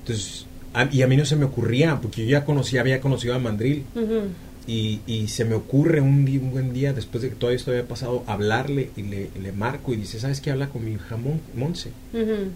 [0.00, 3.34] Entonces, a- y a mí no se me ocurría, porque yo ya conocía, había conocido
[3.34, 4.28] a Mandril, ujú.
[4.68, 7.72] y, y se me ocurre un, día, un buen día, después de que todo esto
[7.72, 10.52] había pasado, hablarle, y le, le marco, y dice, ¿sabes qué?
[10.52, 11.90] Habla con mi hija Mon- Monse.
[12.14, 12.50] Ujú.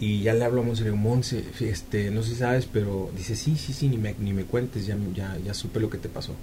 [0.00, 3.10] Y ya le hablo a Monse, le digo, Monse, este, no sé si sabes, pero
[3.16, 5.98] dice, sí, sí, sí, ni me, ni me cuentes, ya, ya, ya supe lo que
[5.98, 6.34] te pasó.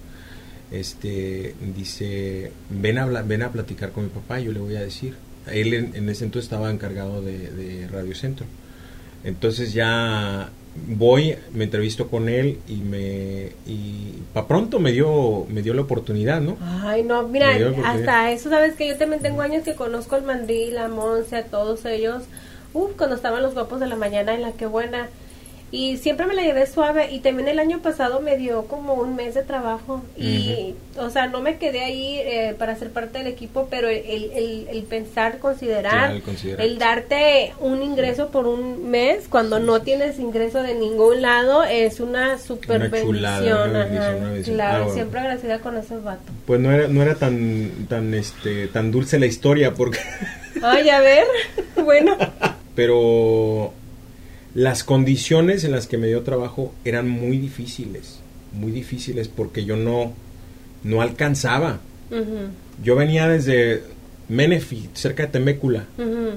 [0.71, 5.15] Este, dice, ven a, ven a platicar con mi papá, yo le voy a decir.
[5.51, 8.45] Él en, en ese entonces estaba encargado de, de Radio Centro.
[9.23, 10.51] Entonces ya
[10.85, 15.81] voy, me entrevisto con él y me y para pronto me dio me dio la
[15.81, 16.57] oportunidad, ¿no?
[16.61, 17.49] Ay, no, mira,
[17.85, 21.45] hasta eso, sabes que yo también tengo años que conozco al Mandril, a Monse, a
[21.45, 22.23] todos ellos.
[22.77, 25.07] Uf, cuando estaban los guapos de la mañana en la que buena.
[25.69, 27.11] Y siempre me la llevé suave.
[27.11, 30.01] Y también el año pasado me dio como un mes de trabajo.
[30.15, 34.65] Y, o sea, no me quedé ahí eh, para ser parte del equipo, pero el,
[34.71, 36.65] el, pensar, considerar, el considerar.
[36.65, 41.99] el darte un ingreso por un mes cuando no tienes ingreso de ningún lado es
[41.99, 43.69] una super Una chulada, bendición.
[43.69, 44.15] una bendición, ajá.
[44.17, 44.55] una bendición.
[44.55, 44.93] Claro, Ah, bueno.
[44.93, 46.25] siempre agradecida con esos vatos.
[46.45, 49.99] Pues no era no era tan tan este tan dulce la historia porque
[50.63, 51.25] Ay, a ver.
[51.83, 52.15] bueno.
[52.77, 53.73] pero
[54.53, 58.19] las condiciones en las que me dio trabajo eran muy difíciles,
[58.53, 60.13] muy difíciles porque yo no
[60.83, 61.79] no alcanzaba.
[62.83, 63.81] Yo venía desde
[64.29, 65.85] Menifee, cerca de Temécula.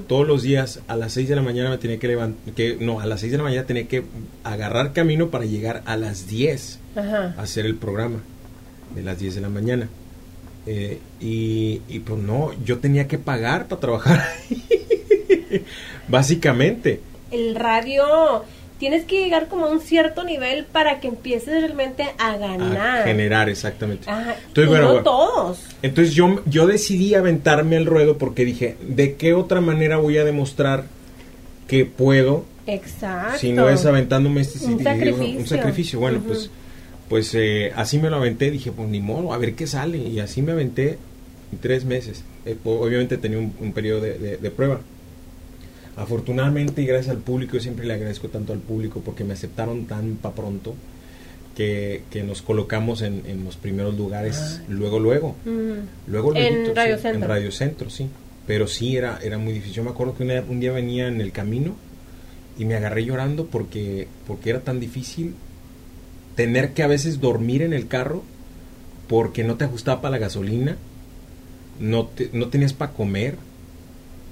[0.07, 2.99] Todos los días a las 6 de la mañana me tenía que levantar, que no,
[2.99, 4.03] a las 6 de la mañana tenía que
[4.43, 7.35] agarrar camino para llegar a las 10 Ajá.
[7.37, 8.17] a hacer el programa
[8.95, 9.89] de las 10 de la mañana.
[10.65, 14.25] Eh, y, y pues no, yo tenía que pagar para trabajar.
[16.11, 16.99] Básicamente.
[17.31, 18.43] El radio,
[18.77, 23.01] tienes que llegar como a un cierto nivel para que empieces realmente a ganar.
[23.01, 24.09] A generar, exactamente.
[24.09, 24.35] Ajá.
[24.47, 25.03] Entonces, y bueno, no bueno.
[25.03, 25.59] todos.
[25.81, 30.23] Entonces yo, yo decidí aventarme al ruedo porque dije, ¿de qué otra manera voy a
[30.25, 30.83] demostrar
[31.67, 33.37] que puedo Exacto.
[33.39, 35.39] si no es aventándome este Un digo, sacrificio.
[35.39, 36.49] un sacrificio bueno pues
[37.09, 40.19] pues eh, así me lo aventé dije pues ni modo a ver qué sale y
[40.19, 40.97] así me aventé
[41.51, 44.79] en tres meses Eh, obviamente tenía un, un periodo de, de- de prueba
[46.01, 49.85] afortunadamente y gracias al público yo siempre le agradezco tanto al público porque me aceptaron
[49.85, 50.73] tan pa pronto
[51.55, 55.75] que, que nos colocamos en, en los primeros lugares luego luego Ujú.
[56.07, 57.21] Luego En luego, Radio sí, Centro.
[57.23, 58.07] En Radio Centro, sí.
[58.47, 59.75] Pero sí, era, era muy difícil.
[59.75, 61.75] Yo me acuerdo que una- un día venía en el camino
[62.57, 65.35] y me agarré llorando porque, porque era tan difícil
[66.35, 68.23] tener que a veces dormir en el carro
[69.07, 70.77] porque no te ajustaba para la gasolina,
[71.79, 73.35] no, te- no tenías para comer,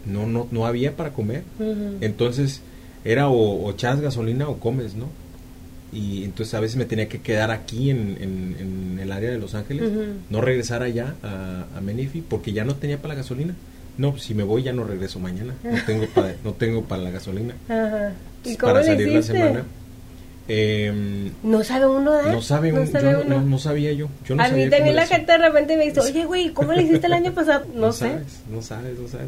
[0.06, 1.44] no, no, no había para comer.
[2.02, 2.62] Entonces
[3.06, 5.06] era o, o echas gasolina o comes, ¿no?
[5.92, 9.40] Y entonces a veces me tenía que quedar aquí en, en- en el área de
[9.40, 9.90] Los Ángeles,
[10.30, 13.56] no regresar allá a, a Menifee porque ya no tenía para la gasolina.
[13.98, 17.10] No, si me voy ya no regreso mañana, no tengo para, no tengo para la
[17.12, 17.56] gasolina.
[17.68, 18.14] Ajá.
[18.46, 19.64] ¿Y cómo para salir la semana.
[20.48, 22.32] Em, No sabe uno, ¿verdad?
[22.34, 23.40] no sabe, sabe yo no, uno.
[23.42, 24.08] no- no sabía yo.
[24.28, 26.84] yo no a mí también la gente de repente me dice, oye, güey, ¿cómo le
[26.84, 27.66] hiciste el año pasado?
[27.76, 28.10] No, sé.
[28.10, 29.28] sabes, no sabes, no sabes.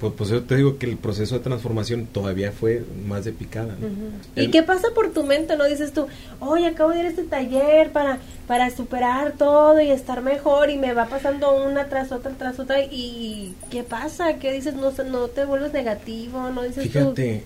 [0.00, 3.76] Pues, pues yo te digo que el proceso de transformación todavía fue más de picada.
[3.80, 3.86] ¿no?
[4.34, 5.56] ¿Y El- qué pasa por tu mente?
[5.56, 6.06] ¿No dices tú,
[6.40, 8.18] oye, acabo de ir a este taller para,
[8.48, 12.82] para superar todo y estar mejor y me va pasando una tras otra, tras otra
[12.82, 14.34] y ¿qué pasa?
[14.40, 14.74] ¿Qué dices?
[14.74, 16.90] No, no te vuelves negativo, no dices tú...
[16.90, 17.44] Fíjate,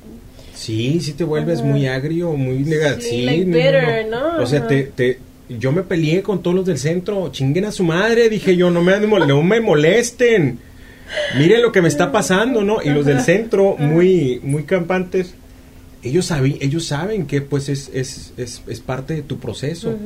[0.54, 3.08] sí, sí te vuelves muy agrio, muy negativo.
[3.10, 4.38] Sí, like bitter, ¿no?
[4.42, 5.18] O sea, te, te,
[5.50, 8.82] yo me peleé con todos los del centro, chinguen a su madre, dije yo, no
[8.82, 10.66] me, no me molesten.
[11.36, 12.82] Miren lo que me está pasando, ¿no?
[12.82, 15.34] Y los del centro, muy, muy campantes,
[16.02, 19.96] ellos saben, ellos saben que pues es, es, es, es parte de tu proceso.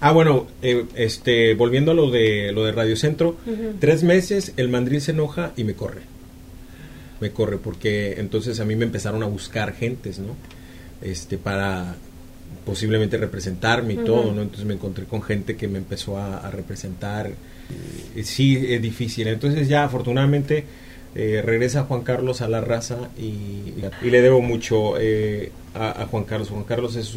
[0.00, 3.36] Ah, bueno, eh, este, volviendo a lo de lo de Radio Centro,
[3.80, 6.02] tres meses el mandril se enoja y me corre.
[7.20, 10.36] Me corre porque entonces a mí me empezaron a buscar gentes, ¿no?
[11.00, 11.96] Este, para
[12.66, 14.42] posiblemente representarme y todo, ¿no?
[14.42, 17.30] Entonces me encontré con gente que me empezó a, representar.
[18.22, 19.28] Sí, es difícil.
[19.28, 20.64] Entonces ya afortunadamente
[21.14, 26.50] eh, regresa Juan Carlos a la raza y, le debo mucho eh, a, Juan Carlos.
[26.50, 27.16] Juan Carlos es,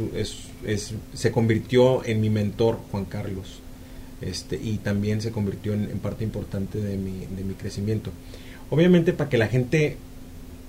[0.65, 3.59] es, se convirtió en mi mentor, Juan Carlos.
[4.21, 8.11] Este, y también se convirtió en, parte importante de mi, de mi crecimiento.
[8.69, 9.97] Obviamente para que la gente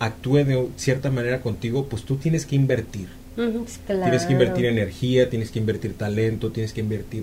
[0.01, 5.51] actúe de cierta manera contigo, pues tú tienes que invertir Tienes que invertir energía, tienes
[5.51, 7.23] que invertir talento, tienes que invertir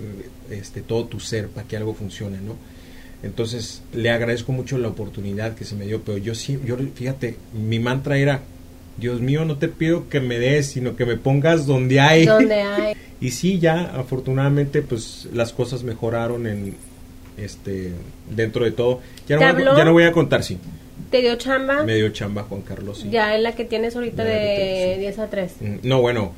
[0.50, 2.56] este, todo tu ser para que algo funcione, ¿no?
[3.22, 7.36] Entonces, le agradezco mucho la oportunidad que se me dio, pero yo sí, yo, fíjate,
[7.52, 8.42] mi mantra era,
[8.96, 12.26] Dios mío, no te pido que me des, sino que me pongas donde hay.
[12.26, 12.94] Donde hay.
[13.20, 16.74] y sí, ya, afortunadamente, pues las cosas mejoraron en,
[17.36, 17.92] este,
[18.30, 19.00] dentro de todo.
[19.26, 20.58] Ya no, ya no voy a contar, sí.
[21.10, 21.82] ¿Te dio chamba?
[21.84, 23.00] Me dio chamba Juan Carlos.
[23.00, 23.10] Sí.
[23.10, 25.52] Ya en la que tienes ahorita de 10 a 3.
[25.60, 26.32] Mm, no, bueno,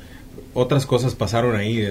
[0.53, 1.81] otras cosas pasaron ahí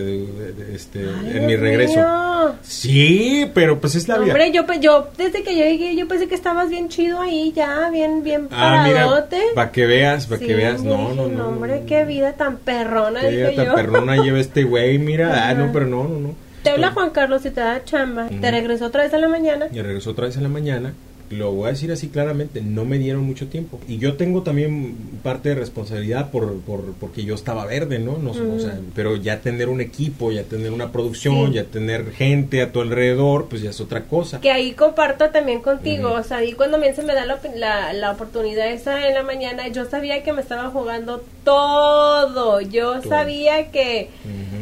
[0.72, 2.54] este, en mi regreso.
[2.62, 4.32] Sí, pero pues es la vida.
[4.32, 7.90] Hombre, yo, yo desde que yo llegué, yo pensé que estabas bien chido ahí, ya,
[7.90, 9.38] bien, bien ah, paradote.
[9.54, 10.82] para que veas, para que veas.
[10.82, 13.20] No, no, no, Hombre, qué vida tan perrona.
[13.20, 15.48] Qué vida tan perrona lleva este güey, mira.
[15.48, 16.34] ah, no, pero no, no, no.
[16.62, 18.28] Te habla Juan Carlos y te da chamba.
[18.28, 19.68] Te regresó otra vez en la mañana.
[19.72, 20.92] Y regresó otra vez en la mañana
[21.30, 23.78] lo voy a decir así claramente, no me dieron mucho tiempo.
[23.86, 28.18] Y yo tengo también parte de responsabilidad por, por porque yo estaba verde, ¿no?
[28.18, 32.62] no o sea, pero ya tener un equipo, ya tener una producción, ya tener gente
[32.62, 34.40] a tu alrededor, pues ya es otra cosa.
[34.40, 37.92] Que ahí comparto también contigo, o sea, ahí cuando a mí se me da la,
[37.92, 43.70] la, oportunidad esa en la mañana, yo sabía que me estaba jugando todo, yo sabía
[43.70, 44.10] que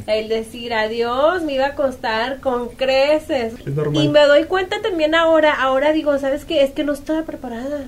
[0.07, 3.55] el decir adiós me iba a costar con creces.
[3.93, 6.58] Y me doy cuenta también ahora, ahora digo, ¿sabes qué?
[6.59, 7.87] Es que no estaba preparada.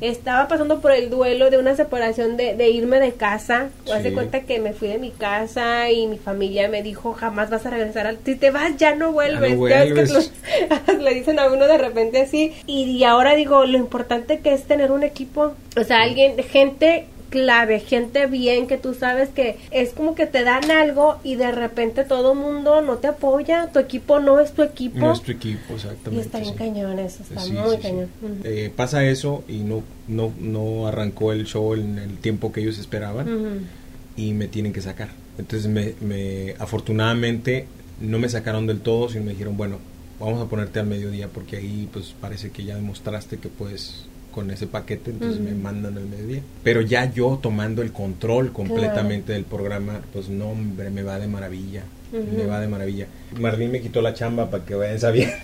[0.00, 3.68] Estaba pasando por el duelo de una separación de, irme de casa.
[3.84, 3.92] Sí.
[3.92, 7.64] Hace cuenta que me fui de mi casa y mi familia me dijo, jamás vas
[7.64, 8.06] a regresar.
[8.06, 8.18] Al...
[8.24, 9.58] Si te vas, ya no vuelves.
[11.00, 12.52] le dicen a uno de repente así.
[12.66, 15.52] Y, y ahora digo, lo importante que es tener un equipo.
[15.76, 20.44] O sea, alguien, gente clave, gente bien que tú sabes que es como que te
[20.44, 24.62] dan algo y de repente todo mundo no te apoya, tu equipo no es tu
[24.62, 24.98] equipo.
[24.98, 26.16] No es tu equipo, exactamente.
[26.16, 28.08] Y está bien cañón eso, está muy cañón.
[28.44, 32.78] Eh, pasa eso y no, no, no arrancó el show en el tiempo que ellos
[32.78, 33.66] esperaban
[34.14, 35.08] y me tienen que sacar.
[35.38, 37.66] Entonces me, me, afortunadamente
[38.00, 39.78] no me sacaron del todo, sino me dijeron, bueno,
[40.20, 44.50] vamos a ponerte al mediodía porque ahí pues parece que ya demostraste que puedes con
[44.50, 46.42] ese paquete, entonces me mandan al mediodía.
[46.64, 51.28] Pero ya yo tomando el control completamente del programa, pues no, hombre, me va de
[51.28, 51.84] maravilla.
[52.12, 53.06] Me va de maravilla.
[53.38, 55.34] Marlene me quitó la chamba para que vayan sabiendo.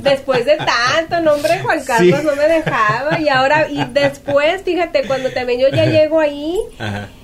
[0.00, 3.18] Después de tanto, no hombre, Juan Carlos no me dejaba.
[3.18, 6.58] Y ahora, y después, fíjate, cuando también yo ya llego ahí,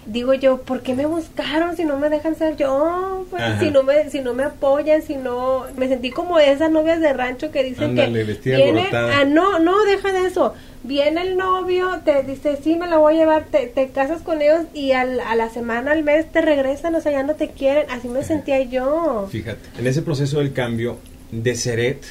[0.07, 3.26] digo yo, ¿por qué me buscaron si no me dejan ser yo?
[3.30, 7.01] Pues, si no me, si no me apoyan, si no, me sentí como esas novias
[7.01, 10.55] de rancho que dicen que viene, ah, no, no, deja de eso.
[10.82, 14.40] Viene el novio, te dice, sí, me la voy a llevar, te, te casas con
[14.40, 17.48] ellos y al, a la semana, al mes te regresan, o sea, ya no te
[17.48, 17.84] quieren.
[17.90, 19.28] Así me sentía yo.
[19.30, 20.96] Fíjate, en ese proceso del cambio
[21.30, 22.03] de Seret,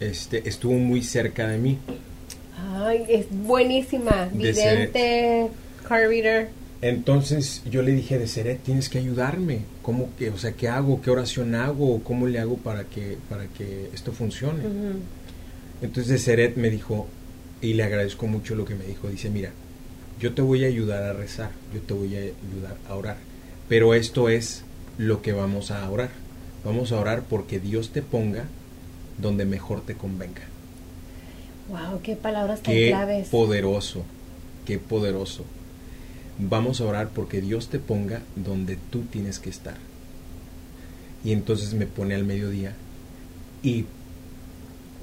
[0.00, 1.78] este, estuvo muy cerca de mí.
[2.56, 4.28] Ay, es buenísima.
[4.32, 5.48] Vidente,
[5.86, 6.50] car reader.
[6.80, 9.60] Entonces yo le dije de Seret, tienes que ayudarme.
[9.82, 11.00] ¿Cómo que, o sea, qué hago?
[11.00, 12.02] ¿Qué oración hago?
[12.04, 14.62] ¿Cómo le hago para que, para que esto funcione?
[15.82, 17.08] Entonces de Seret me dijo,
[17.60, 19.50] y le agradezco mucho lo que me dijo, dice, mira,
[20.20, 23.16] yo te voy a ayudar a rezar, yo te voy a ayudar a orar,
[23.68, 24.62] pero esto es
[24.98, 26.10] lo que vamos a orar.
[26.64, 28.44] Vamos a orar porque Dios te ponga
[29.18, 30.42] donde mejor te convenga.
[31.68, 33.28] Wow, qué palabras tan qué claves.
[33.28, 34.04] Poderoso,
[34.64, 35.44] qué poderoso.
[36.38, 39.76] Vamos a orar porque Dios te ponga donde tú tienes que estar.
[41.24, 42.74] Y entonces me pone al mediodía
[43.62, 43.86] y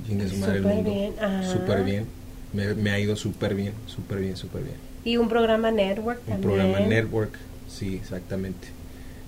[0.08, 1.14] súper bien,
[1.44, 2.06] súper bien.
[2.54, 4.76] Me, ha ido súper bien, súper bien, súper bien.
[5.04, 7.38] Y un programa network un programa network,
[7.68, 8.70] sí, exactamente.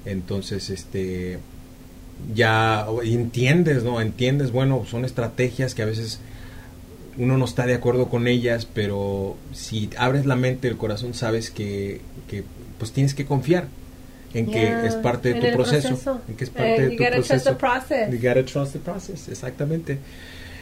[0.06, 1.40] Entonces, este,
[2.34, 4.02] ya entiendes, ¿no?
[4.02, 6.20] Entiendes, bueno, son estrategias que a veces
[7.18, 11.50] uno no está de acuerdo con ellas, pero si abres la mente, el corazón, sabes
[11.50, 12.44] que, que
[12.78, 13.68] pues tienes que confiar
[14.34, 17.58] en que es parte de tu proceso, en que es parte de tu proceso.
[18.12, 19.98] You gotta trust the process, exactamente.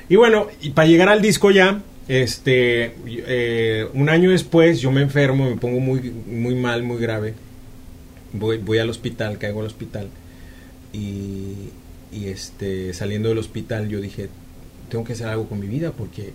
[0.07, 5.01] Y bueno, y para llegar al disco ya, este, eh, un año después yo me
[5.01, 7.33] enfermo, me pongo muy, muy mal, muy grave,
[8.31, 10.07] voy, voy al hospital, caigo al hospital
[10.95, 11.71] y,
[12.11, 14.29] y, este, saliendo del hospital yo dije,
[14.89, 16.31] tengo que hacer algo con mi vida porque,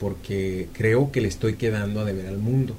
[0.00, 2.74] porque creo que le estoy quedando a deber al mundo.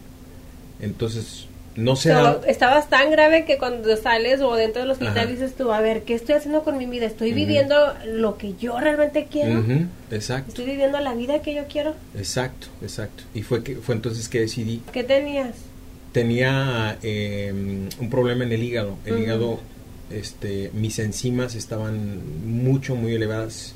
[0.82, 2.14] Entonces, no sé.
[2.14, 6.04] So, estabas tan grave que cuando sales o dentro del hospital dices tú, a ver,
[6.04, 7.06] ¿qué estoy haciendo con mi vida?
[7.06, 9.64] ¿Estoy viviendo lo que yo realmente quiero?
[10.12, 10.50] Exacto.
[10.50, 11.94] ¿Estoy viviendo la vida que yo quiero?
[12.18, 13.24] Exacto, exacto.
[13.34, 14.82] Y fue que fue entonces que decidí.
[14.92, 15.56] ¿Qué tenías?
[16.14, 17.52] Tenía eh,
[18.00, 18.98] un problema en el hígado.
[19.06, 19.60] El hígado,
[20.12, 23.74] este, mis enzimas estaban mucho, muy elevadas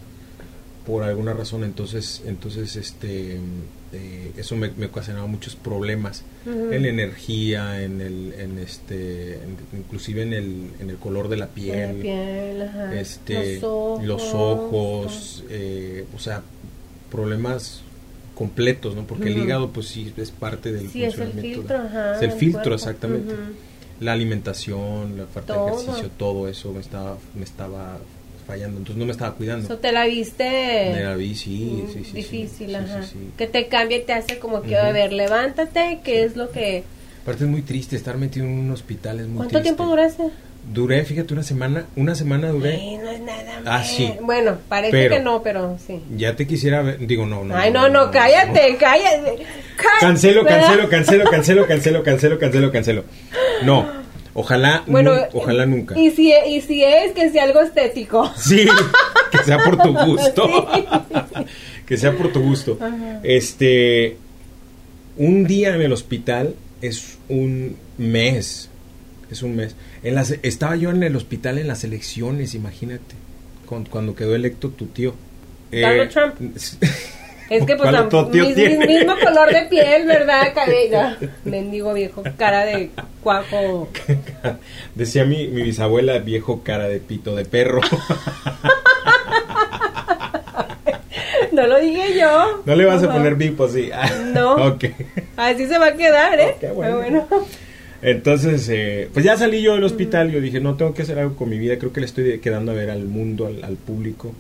[0.86, 1.64] por alguna razón.
[1.64, 3.38] Entonces, entonces, este,
[3.94, 9.58] eh, eso me, me ocasionaba muchos problemas en la energía, en el, en este, en-
[9.78, 11.98] inclusive en el, en el color de la piel.
[11.98, 13.00] La piel, ajá.
[13.00, 14.06] este los ojos.
[14.06, 16.42] los ojos, eh, o sea
[17.12, 17.82] problemas
[18.36, 21.78] completos no porque el hígado pues sí es parte del Sí, es el funcionamiento filtro,
[21.82, 22.16] de- ajá.
[22.16, 22.76] es el filtro cuerpo.
[22.76, 23.34] exactamente.
[24.00, 25.66] La alimentación la falta Todo.
[25.66, 27.98] de ejercicio todo eso me estaba me estaba
[28.48, 31.88] fallando entonces no me estaba cuidando So, te la viste Me la vi, sí, mm,
[31.94, 32.14] sí, sí, sí.
[32.14, 33.04] difícil, Sí, ajá.
[33.04, 33.30] sí, sí.
[33.38, 34.86] Que te cambia y te hace como que, Ujú.
[34.86, 36.84] a ver, levántate, ¿qué es lo que...
[37.24, 39.64] aparte es muy triste estar metido en un hospital es muy ¿Cuánto triste.
[39.64, 40.24] tiempo duraste?
[40.74, 43.86] Duré fíjate una semana una semana duré Ay, no es nada Ah, mal.
[43.86, 44.14] sí.
[44.22, 46.00] Bueno, parece Pero- que no, pero sí.
[46.16, 49.44] ya te quisiera ver digo no no Ay, no, no, cállate, cállate.
[49.76, 53.04] Ca- Cancelo, cancelo, cancelo, cancelo, cancelo, cancelo, cancelo, cancelo.
[53.64, 53.88] No,
[54.34, 55.98] ojalá, Bueno, nu- ojalá nunca.
[55.98, 58.30] Y si, y si es, que sea algo estético.
[58.38, 58.68] Sí,
[59.32, 60.48] que sea por tu gusto.
[60.74, 61.46] Sí.
[61.86, 62.78] que sea por tu gusto.
[63.24, 64.18] Este,
[65.18, 68.70] un día en el hospital es un mes.
[69.32, 69.76] Es un mes.
[70.04, 73.16] En las, estaba yo en el hospital en las elecciones, imagínate.
[73.66, 75.14] con- cuando quedó electo tu tío.
[75.72, 76.36] Donald Trump.
[77.50, 78.78] Es que pues ¿Cuál a- otro tío mis- tiene?
[78.78, 80.54] mis- mismo color de piel, ¿verdad?
[80.56, 81.00] Cabello.
[81.46, 82.92] Mendigo viejo, cara de
[83.24, 83.90] cuajo.
[84.96, 87.82] Decía mi, mi bisabuela, viejo cara de pito de perro.
[91.52, 92.62] No lo dije yo.
[92.66, 93.90] No le vas a poner bipo así.
[94.34, 94.54] No.
[94.68, 94.86] ok.
[95.38, 96.56] Así se va a quedar, ¿eh?
[96.60, 96.96] Qué bueno.
[96.96, 97.28] Ah, bueno.
[98.02, 100.32] Entonces, eh, pues ya salí yo del hospital.
[100.32, 101.78] Yo dije, no, tengo que hacer algo con mi vida.
[101.78, 104.32] Creo que le estoy quedando a ver al mundo, al, al público.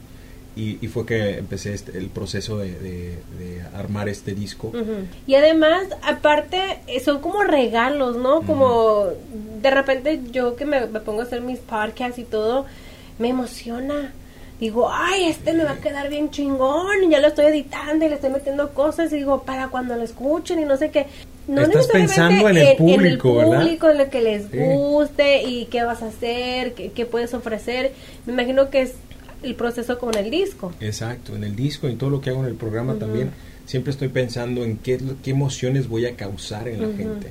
[0.56, 4.72] Y, y fue que empecé este- el proceso de, de- de armar este disco.
[5.28, 8.42] Y además, aparte, eh, son como regalos, ¿no?
[8.42, 9.06] Como
[9.62, 12.66] de repente yo que me, me pongo a hacer mis podcasts y todo,
[13.20, 14.14] me emociona.
[14.60, 17.04] Digo, ay, este me va a quedar bien chingón.
[17.06, 19.14] Y ya lo estoy editando y le estoy metiendo cosas.
[19.14, 21.06] Y digo, para cuando lo escuchen y no sé qué.
[21.50, 23.62] No Estás pensando en el público, ¿verdad?
[23.64, 24.58] público, en lo que les Sí.
[24.60, 27.92] guste y qué vas a hacer, qué, qué puedes ofrecer.
[28.28, 28.94] Me imagino que es
[29.42, 30.72] el proceso con el disco.
[30.80, 33.32] Exacto, en el disco y todo lo que hago en el programa también,
[33.66, 36.98] siempre estoy pensando en qué, qué emociones voy a causar en la Ujú.
[36.98, 37.28] gente.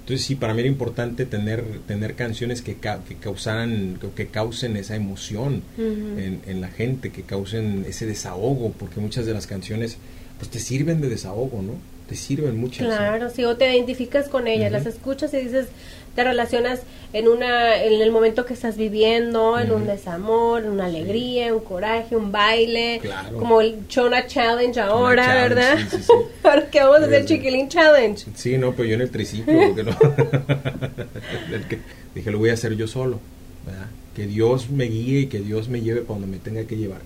[0.00, 4.76] Entonces sí, para mí era importante tener, tener canciones que, ca- que causaran, que- causen
[4.76, 6.18] esa emoción Ujú.
[6.18, 9.98] en, en la gente, que causen ese desahogo, porque muchas de las canciones
[10.38, 11.74] pues te sirven de desahogo, ¿no?
[12.10, 12.82] Te sirven muchas.
[12.86, 12.88] ¿no?
[12.96, 14.84] Claro, sí, o te identificas con ellas, Ujú.
[14.84, 15.68] las escuchas y dices,
[16.14, 16.80] te relacionas
[17.12, 21.60] en una en el momento que estás viviendo, en un desamor, en una alegría, un
[21.60, 23.38] coraje, un baile, Claro.
[23.38, 25.78] como el Chona Challenge ahora, Challenge, ¿verdad?
[25.88, 26.12] sí, sí, sí.
[26.42, 27.34] Porque vamos a hacer Sí.
[27.36, 28.26] Chiquilín Challenge.
[28.34, 29.96] Sí, no, pero yo en el triciclo, porque no.
[31.54, 31.78] El que-
[32.14, 33.20] dije, lo voy a hacer yo solo,
[33.64, 33.86] ¿verdad?
[34.16, 37.00] Que Dios me guíe y que Dios me lleve para donde me tenga que llevar.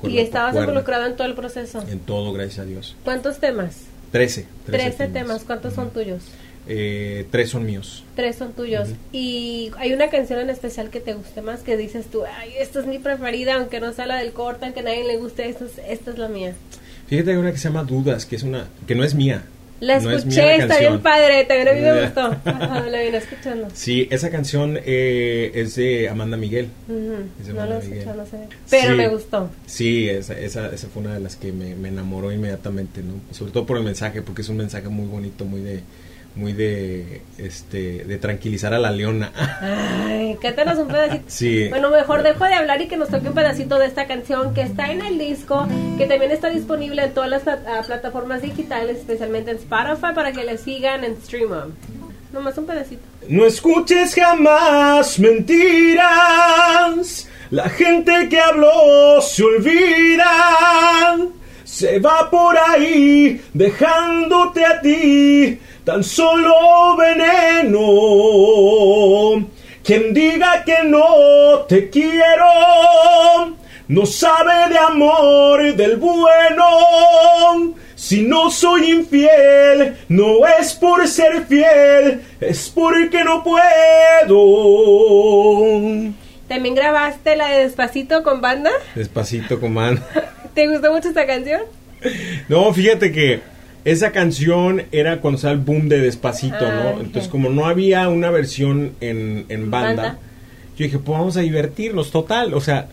[0.00, 0.68] Con Y estabas cuerda.
[0.68, 1.82] involucrado en todo el proceso.
[1.88, 2.96] En todo, gracias a Dios.
[3.04, 3.82] ¿Cuántos temas?
[4.12, 4.46] Trece.
[4.66, 6.22] Trece temas, ¿cuántos son tuyos?
[6.68, 8.04] Eh, tres son míos.
[8.16, 8.88] Tres son tuyos.
[9.12, 12.80] Y hay una canción en especial que te guste más, que dices tú, ay, esta
[12.80, 15.64] es mi preferida, aunque no sea la del corte, aunque a nadie le guste, esta
[15.64, 16.54] es, esta es la mía.
[17.06, 19.44] Fíjate, hay una que se llama Dudas, que es una, que no es mía.
[19.78, 22.20] La No escuché, está bien padre, también a mí me gustó.
[22.44, 23.68] Ajá, la vine escuchando.
[23.74, 26.68] Sí, esa canción eh, es de Amanda Miguel.
[26.88, 26.94] No
[27.50, 28.36] Amanda la escuché, no sé.
[28.70, 28.96] Pero Sí.
[28.96, 29.50] me gustó.
[29.66, 33.14] Sí, esa, esa, esa fue una de las que me, me enamoró inmediatamente, ¿no?
[33.34, 35.80] Sobre todo por el mensaje, porque es un mensaje muy bonito, muy de,
[36.36, 39.32] muy de, este, de tranquilizar a la leona.
[39.60, 41.24] Ay, cántanos un pedacito.
[41.28, 41.68] Sí.
[41.68, 44.62] Bueno, mejor dejo de hablar y que nos toque un pedacito de esta canción que
[44.62, 45.66] está en el disco,
[45.98, 50.44] que también está disponible en todas las ah, plataformas digitales, especialmente en Spotify, para que
[50.44, 51.74] le sigan en Streamon.
[52.32, 53.02] Nomás un pedacito.
[53.28, 56.06] No escuches jamás mentiras.
[57.50, 60.24] La gente que habló se olvida.
[61.66, 67.80] Se va por ahí dejándote a ti tan solo veneno.
[69.82, 72.46] Quien diga que no te quiero
[73.88, 77.74] no sabe de amor del bueno.
[77.96, 84.36] Si no soy infiel, no es por ser fiel, es porque no puedo.
[86.46, 88.70] ¿También grabaste la de Despacito con banda?
[88.94, 90.32] Despacito con banda.
[90.56, 91.60] ¿Te gustó mucho esta canción?
[92.48, 93.40] No, fíjate que
[93.84, 96.90] esa canción era cuando sale el boom de Despacito, Ah, ¿no?
[96.96, 97.00] ok.
[97.02, 100.18] Entonces, como no había una versión en, en banda, Banda.
[100.76, 102.54] yo dije, pues vamos a divertirnos, total.
[102.54, 102.88] O sea,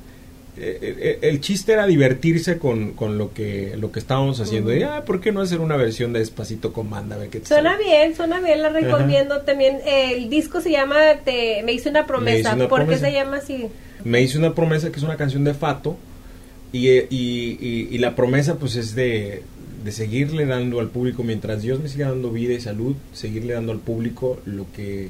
[0.55, 4.71] eh, eh, el chiste era divertirse con, con lo que lo que estábamos haciendo.
[4.75, 7.15] Y, ah, ¿por qué no hacer una versión de Despacito con banda?
[7.15, 7.83] A ver qué te Suena sale.
[7.85, 9.79] bien, suena bien, la recomiendo también.
[9.85, 12.53] el disco se llama te, Me hice una promesa.
[12.53, 13.67] una ¿Por qué se llama así?
[14.03, 15.97] Me hice una promesa que es una canción de Fato.
[16.73, 19.43] Y, y- y- y la promesa, pues, es de,
[19.85, 23.71] de seguirle dando al público, mientras Dios me siga dando vida y salud, seguirle dando
[23.71, 25.09] al público lo que,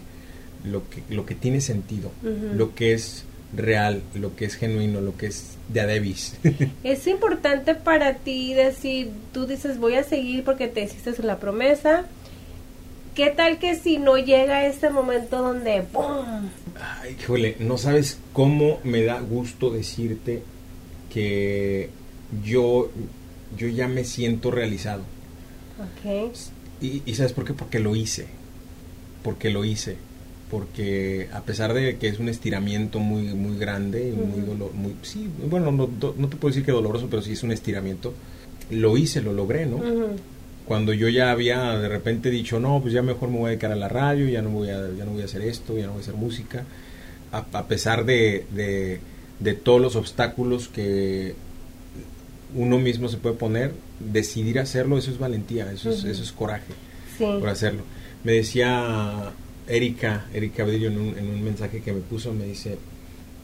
[0.65, 2.11] lo que, lo que tiene sentido,
[2.55, 3.23] lo que es
[3.55, 6.35] real, lo que es genuino, lo que es de Adebis.
[6.83, 12.05] Es importante para ti decir, tú dices voy a seguir porque te hiciste la promesa.
[13.15, 16.49] ¿Qué tal que si no llega ese momento donde ¡pum!
[16.81, 20.41] Ay, híjole, no sabes cómo me da gusto decirte
[21.13, 21.89] que
[22.43, 22.89] yo,
[23.57, 25.03] yo ya me siento realizado.
[26.81, 27.53] Y, y ¿sabes por qué?
[27.53, 28.25] Porque lo hice.
[29.21, 29.97] Porque lo hice.
[30.49, 34.95] Porque a pesar de que es un estiramiento muy muy grande, y muy dolor, muy
[35.01, 38.13] sí, bueno, no, no te puedo decir que doloroso, pero sí es un estiramiento.
[38.69, 39.81] Lo hice, lo logré, ¿no?
[40.65, 43.71] Cuando yo ya había de repente dicho, no, pues ya mejor me voy a dedicar
[43.71, 45.93] a la radio, ya no voy a, ya no voy a hacer esto, ya no
[45.93, 46.63] voy a hacer música.
[47.31, 48.99] A, a pesar de, de,
[49.39, 51.35] de todos los obstáculos que
[52.55, 56.73] uno mismo se puede poner, decidir hacerlo, eso es valentía, eso, es, eso es coraje
[57.17, 57.25] Sí.
[57.39, 57.81] por hacerlo.
[58.23, 59.31] Me decía
[59.67, 62.77] Erika, Erika Brillo en un, en un mensaje que me puso, me dice,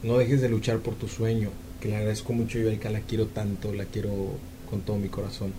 [0.02, 3.00] no dejes de luchar por tu sueño, que le agradezco mucho yo a Erika, la
[3.00, 4.12] quiero tanto, la quiero
[4.68, 5.52] con todo mi corazón.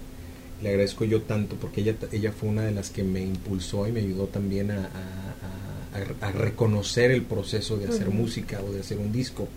[0.62, 3.92] Le agradezco yo tanto porque ella, ella fue una de las que me impulsó y
[3.92, 8.80] me ayudó también a, a- a- a reconocer el proceso de hacer música o de
[8.82, 9.48] hacer un disco.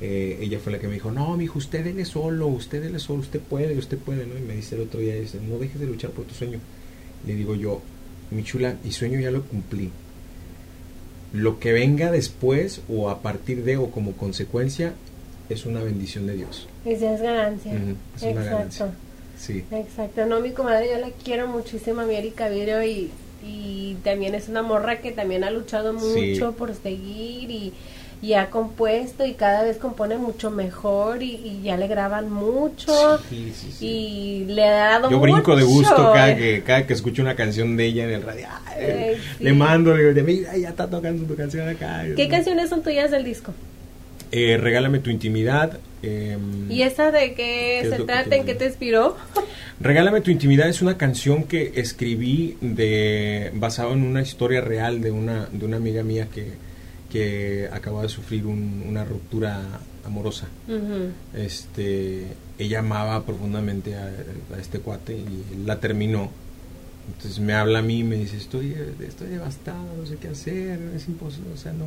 [0.00, 3.20] Eh, ella fue la que me dijo, no, mijo, usted dele solo, usted dele solo,
[3.20, 4.36] usted puede, usted puede, ¿no?
[4.38, 6.58] Y me dice el otro día, dice, no dejes de luchar por tu sueño.
[7.26, 7.80] Le digo yo,
[8.30, 9.90] mi chula, mi sueño ya lo cumplí.
[11.32, 14.92] Lo que venga después o a partir de o como consecuencia
[15.48, 16.68] es una bendición de Dios.
[16.84, 17.72] Es ganancia.
[17.72, 18.50] Es una Exacto.
[18.50, 18.86] ganancia.
[19.38, 19.64] Sí.
[19.70, 20.26] Exacto.
[20.26, 23.10] No, mi comadre, yo la quiero muchísimo a mi Erika Vidrio y,
[23.46, 26.32] y también es una morra que también ha luchado Sí.
[26.32, 27.72] mucho por seguir y,
[28.26, 33.18] y ha compuesto y cada vez compone mucho mejor y, y ya le graban mucho
[33.30, 33.86] Sí, sí, sí.
[33.86, 37.76] y le ha dado Yo brinco de gusto cada que, cada que escucho una canción
[37.76, 38.48] de ella en el radio.
[38.66, 39.16] Ay.
[39.38, 42.04] Le mando, le digo, mira, ya está tocando tu canción acá.
[42.16, 43.54] ¿Qué canciones son tuyas del disco?
[44.32, 45.78] Eh, regálame tu intimidad.
[46.02, 48.34] em, ¿Y esa de qué, ¿Qué se trata?
[48.34, 49.16] ¿En qué te inspiró?
[49.80, 55.12] Regálame tu intimidad es una canción que escribí de basado en una historia real de
[55.12, 56.65] una de una amiga mía que,
[57.10, 59.60] que acababa de sufrir un- una ruptura
[60.04, 60.46] amorosa.
[60.68, 61.10] Ujú.
[61.34, 62.26] Este,
[62.58, 66.30] ella amaba profundamente a, a este cuate y él la terminó.
[67.08, 68.74] Entonces me habla a mí y me dice, estoy,
[69.06, 71.86] estoy devastado, no sé qué hacer, es imposible, o sea, no,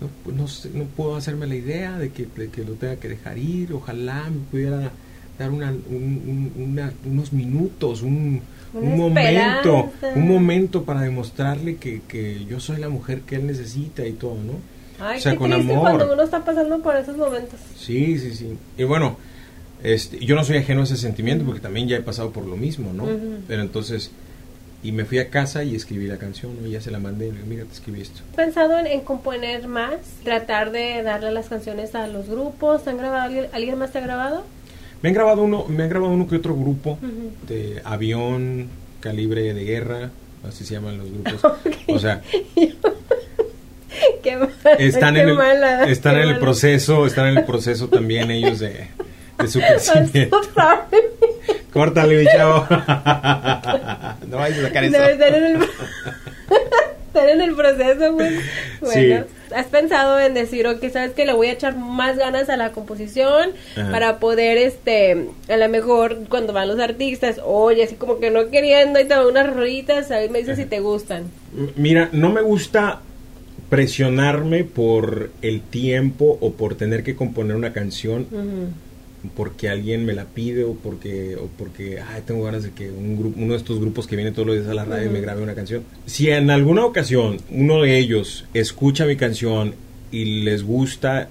[0.00, 3.08] no, no, sé, no puedo hacerme la idea de que, de que lo tenga que
[3.08, 4.92] dejar ir, ojalá me pudiera
[5.38, 8.40] dar una, un- un- una- unos minutos, un,
[8.74, 13.46] Una un momento, un momento para demostrarle que, que yo soy la mujer que él
[13.46, 14.54] necesita y todo, ¿no?
[15.04, 15.82] Ay, O sea, qué con triste amor.
[15.96, 17.60] cuando uno está pasando por esos momentos.
[17.76, 18.56] Sí, sí, sí.
[18.78, 19.16] Y bueno,
[19.82, 22.56] este, yo no soy ajeno a ese sentimiento porque también ya he pasado por lo
[22.56, 23.06] mismo, ¿no?
[23.46, 24.10] Pero entonces,
[24.82, 26.66] y me fui a casa y escribí la canción, ¿no?
[26.66, 28.20] Y ya se la mandé y le digo, mira, te escribí esto.
[28.30, 29.96] ¿Has pensado en, en componer más?
[30.24, 32.86] Tratar de darle las canciones a los grupos.
[32.86, 33.22] ¿Han grabado?
[33.24, 34.44] ¿Alguien, ¿alguien más te ha grabado?
[35.06, 36.98] Me han grabado uno, me han grabado uno que otro grupo
[37.46, 40.10] de avión, calibre de guerra,
[40.42, 41.52] así se llaman los grupos.
[41.86, 42.22] O sea,
[44.24, 44.50] qué mala,
[44.80, 48.58] están qué en el, mala, están en el proceso, están en el proceso también ellos
[48.58, 48.88] de,
[49.38, 50.40] de su I'm crecimiento.
[51.72, 52.66] Córtale, mi chavo.
[54.26, 54.98] no vayas a sacar eso.
[57.16, 58.36] Están en el, proceso, güey.
[58.82, 62.58] Bueno, ¿has pensado en decir, ok, sabes que le voy a echar más ganas a
[62.58, 63.90] la composición Ajá.
[63.90, 68.50] para poder, este, a lo mejor cuando van los artistas, oye, así como que no
[68.50, 71.24] queriendo, y te van unas rolitas, ahí me dices si te gustan.
[71.74, 73.00] Mira, no me gusta
[73.70, 78.26] presionarme por el tiempo o por tener que componer una canción.
[79.34, 83.16] Porque alguien me la pide o porque o porque ay, tengo ganas de que un
[83.18, 85.12] grupo, uno de estos grupos que viene todos los días a la radio Ujú.
[85.14, 85.82] me grabe una canción.
[86.06, 89.74] Si en alguna ocasión uno de ellos escucha mi canción
[90.12, 91.28] y les gusta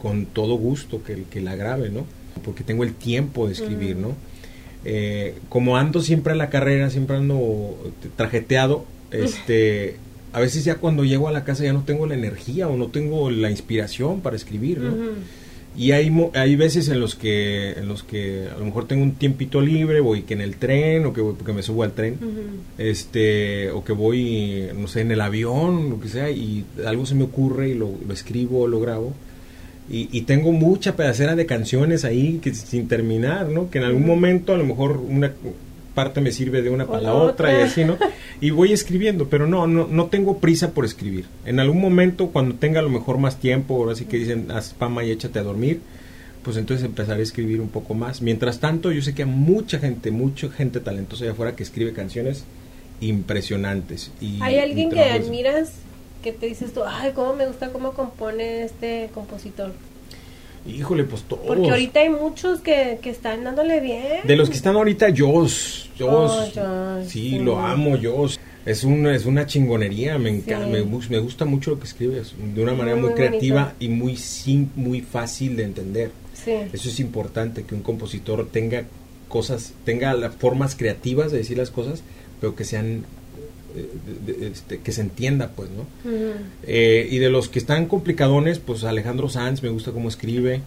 [0.00, 2.04] con todo gusto que, que la grabe, ¿no?
[2.44, 4.08] Porque tengo el tiempo de escribir, Ujú.
[4.08, 4.14] ¿no?
[4.84, 9.96] Eh, como ando siempre en la carrera, siempre ando trajeteado, este
[10.32, 12.88] a veces ya cuando llego a la casa ya no tengo la energía o no
[12.88, 14.94] tengo la inspiración para escribir, ¿no?
[15.78, 19.12] Y hay, hay veces en los que en los que a lo mejor tengo un
[19.12, 22.16] tiempito libre, voy que en el tren o que voy, porque me subo al tren,
[22.78, 27.14] este o que voy no sé en el avión, lo que sea y algo se
[27.14, 29.14] me ocurre y lo, lo escribo, lo grabo.
[29.88, 33.70] Y, y, tengo mucha pedacera de canciones ahí que sin terminar, ¿no?
[33.70, 35.32] Que en algún momento a lo mejor una
[35.98, 37.98] parte me sirve de una para la otra, y así, ¿no?
[38.40, 41.24] Y voy escribiendo, pero no, no, no tengo prisa por escribir.
[41.44, 44.74] En algún momento, cuando tenga a lo mejor más tiempo, ahora sí que dicen, haz
[44.74, 45.80] pama y échate a dormir,
[46.44, 48.22] pues entonces empezaré a escribir un poco más.
[48.22, 51.92] Mientras tanto, yo sé que hay mucha gente, mucha gente talentosa allá afuera que escribe
[51.92, 52.44] canciones
[53.00, 54.12] impresionantes.
[54.20, 55.72] Y, ¿Hay alguien que admiras
[56.22, 59.72] que te dices tú, ay, cómo me gusta cómo compone este compositor?
[60.68, 61.46] Híjole, pues todos.
[61.46, 64.26] Porque ahorita hay muchos que, que están dándole bien.
[64.26, 65.90] De los que están ahorita, Joss.
[65.98, 66.56] Joss.
[66.56, 68.38] Oh, sí, lo amo, Joss.
[68.66, 72.62] Es, un, es una chingonería, me, encanta, me, me, gusta mucho lo que escribes, de
[72.62, 76.10] una manera muy, creativa y muy, sim, muy fácil de entender.
[76.34, 76.52] Sí.
[76.72, 78.84] Eso es importante, que un compositor tenga
[79.28, 82.02] cosas, tenga las formas creativas de decir las cosas,
[82.40, 83.04] pero que sean
[84.40, 85.84] este, que se entienda, pues, ¿no?
[86.64, 90.62] eh, y de los que están complicadones, pues Alejandro Sanz, me gusta cómo escribe.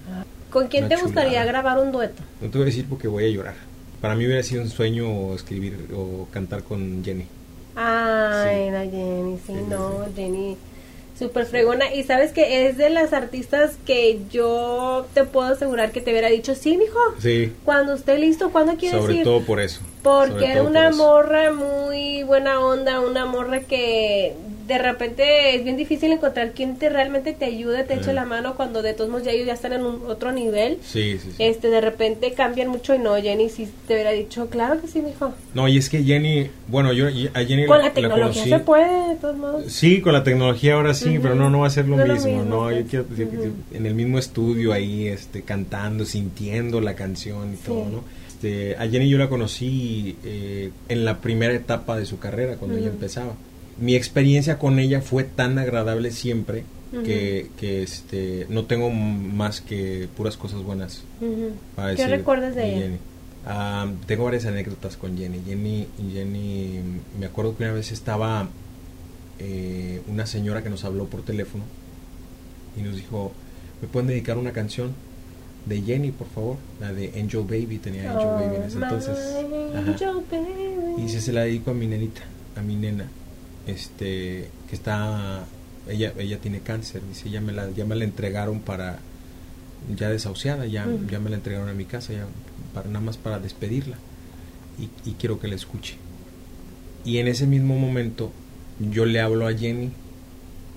[0.49, 2.21] ¿Con quién te gustaría grabar un dueto?
[2.41, 3.55] No te voy a decir porque voy a llorar.
[4.01, 7.25] Para mí hubiera sido un sueño escribir o cantar con Jenny.
[7.75, 10.57] Ay, la Jenny, sí, no, Jenny
[11.21, 11.93] súper fregona.
[11.93, 16.29] Y sabes que es de las artistas que yo te puedo asegurar que te hubiera
[16.29, 16.99] dicho, sí, mijo.
[17.19, 17.53] Sí.
[17.63, 19.23] Cuando esté listo, ¿cuándo quieres Sobre ir?
[19.23, 19.81] todo por eso.
[20.03, 24.33] Porque es una morra muy buena onda, una morra que
[24.67, 28.55] de repente es bien difícil encontrar quien te realmente te ayude, te eche la mano
[28.55, 30.77] cuando de todos modos ya ellos ya están en un otro nivel.
[30.83, 31.35] Sí, sí, sí.
[31.39, 35.01] Este, de repente cambian mucho y no, Jenny sí te hubiera dicho, claro que sí,
[35.01, 35.33] mijo.
[35.53, 39.15] No, y es que Jenny, bueno, yo a Jenny con la, tecnología se puede, de
[39.15, 39.71] todos modos.
[39.71, 42.71] Sí, con la tecnología ahora sí, pero no, no va a ser lo, mismo, no,
[42.71, 47.85] yo quiero decir en el mismo estudio ahí, este, cantando, sintiendo la canción y todo,
[47.89, 48.03] ¿no?
[48.27, 52.77] Este, a Jenny yo la conocí eh, en la primera etapa de su carrera, cuando
[52.77, 53.33] ella empezaba.
[53.79, 60.09] Mi experiencia con ella fue tan agradable siempre que, que, este, no tengo más que
[60.15, 61.03] puras cosas buenas.
[61.75, 62.79] para ¿Qué recuerdas de, ella?
[62.81, 62.97] Jenny.
[63.45, 65.41] Ah, tengo varias anécdotas con Jenny.
[65.45, 65.87] Jenny.
[66.11, 66.79] Jenny,
[67.19, 68.49] me acuerdo que una vez estaba
[69.39, 71.63] eh, una señora que nos habló por teléfono
[72.77, 73.31] y nos dijo,
[73.81, 74.93] ¿me pueden dedicar una canción?
[75.65, 79.17] de Jenny, por favor, la de Angel Baby, tenía Angel Baby en ese Oh, entonces.
[80.97, 82.21] Y se, se la dedico a mi nenita,
[82.55, 83.07] a mi nena,
[83.67, 85.45] este, que está,
[85.87, 88.99] ella, ella tiene cáncer, dice, ya me la, ya me la entregaron para,
[89.97, 92.25] ya desahuciada, ya, ya me la entregaron a mi casa, ya,
[92.73, 93.97] para, nada más para despedirla,
[94.79, 95.95] y, y quiero que la escuche.
[97.05, 98.31] Y en ese mismo momento,
[98.79, 99.91] yo le hablo a Jenny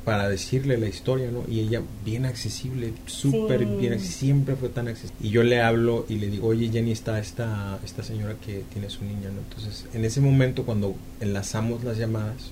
[0.05, 1.45] para decirle la historia, ¿no?
[1.49, 3.65] Y ella bien accesible, súper Sí.
[3.81, 5.17] bien, siempre fue tan accesible.
[5.27, 8.91] Y yo le hablo y le digo, oye Jenny, está esta, esta señora que tiene
[8.91, 9.41] su niña, ¿no?
[9.41, 12.51] Entonces, en ese momento cuando enlazamos las llamadas,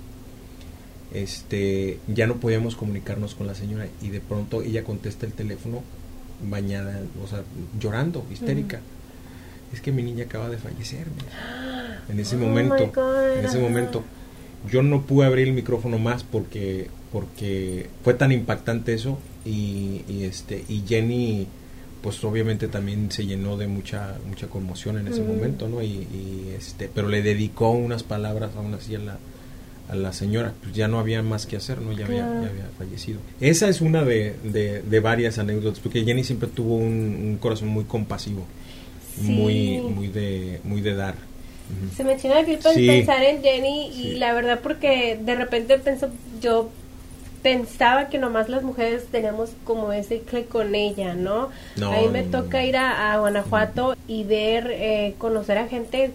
[1.15, 5.83] este, ya no podíamos comunicarnos con la señora y de pronto ella contesta el teléfono
[6.49, 7.43] bañada, o sea,
[7.79, 8.81] llorando, histérica.
[9.73, 11.07] Es que mi niña acaba de fallecer.
[12.09, 12.93] En ese Oh, momento,
[13.39, 14.03] en ese momento,
[14.71, 20.25] yo no pude abrir el micrófono más porque porque fue tan impactante eso y, y
[20.25, 21.47] este y Jenny
[22.03, 26.55] pues obviamente también se llenó de mucha mucha conmoción en ese momento no y, y,
[26.57, 29.19] este pero le dedicó unas palabras aún así a la
[29.89, 32.69] a la señora pues ya no había más que hacer no ya, había, ya había
[32.79, 36.85] fallecido esa es una de, de, de varias anécdotas porque Jenny siempre tuvo un,
[37.23, 38.45] un corazón muy compasivo
[39.21, 39.31] Sí.
[39.31, 41.15] muy muy de muy de dar.
[41.95, 42.87] Se me enchinó la piel Sí.
[42.87, 44.15] pensar en Jenny y Sí.
[44.15, 46.09] la verdad porque de repente pensó,
[46.41, 46.71] yo
[47.43, 51.51] pensaba que nomás las mujeres teníamos como ese clic con ella, ¿no?
[51.77, 52.67] No, a mí me no, toca no.
[52.67, 56.13] ir a, a Guanajuato y ver, eh, conocer a gente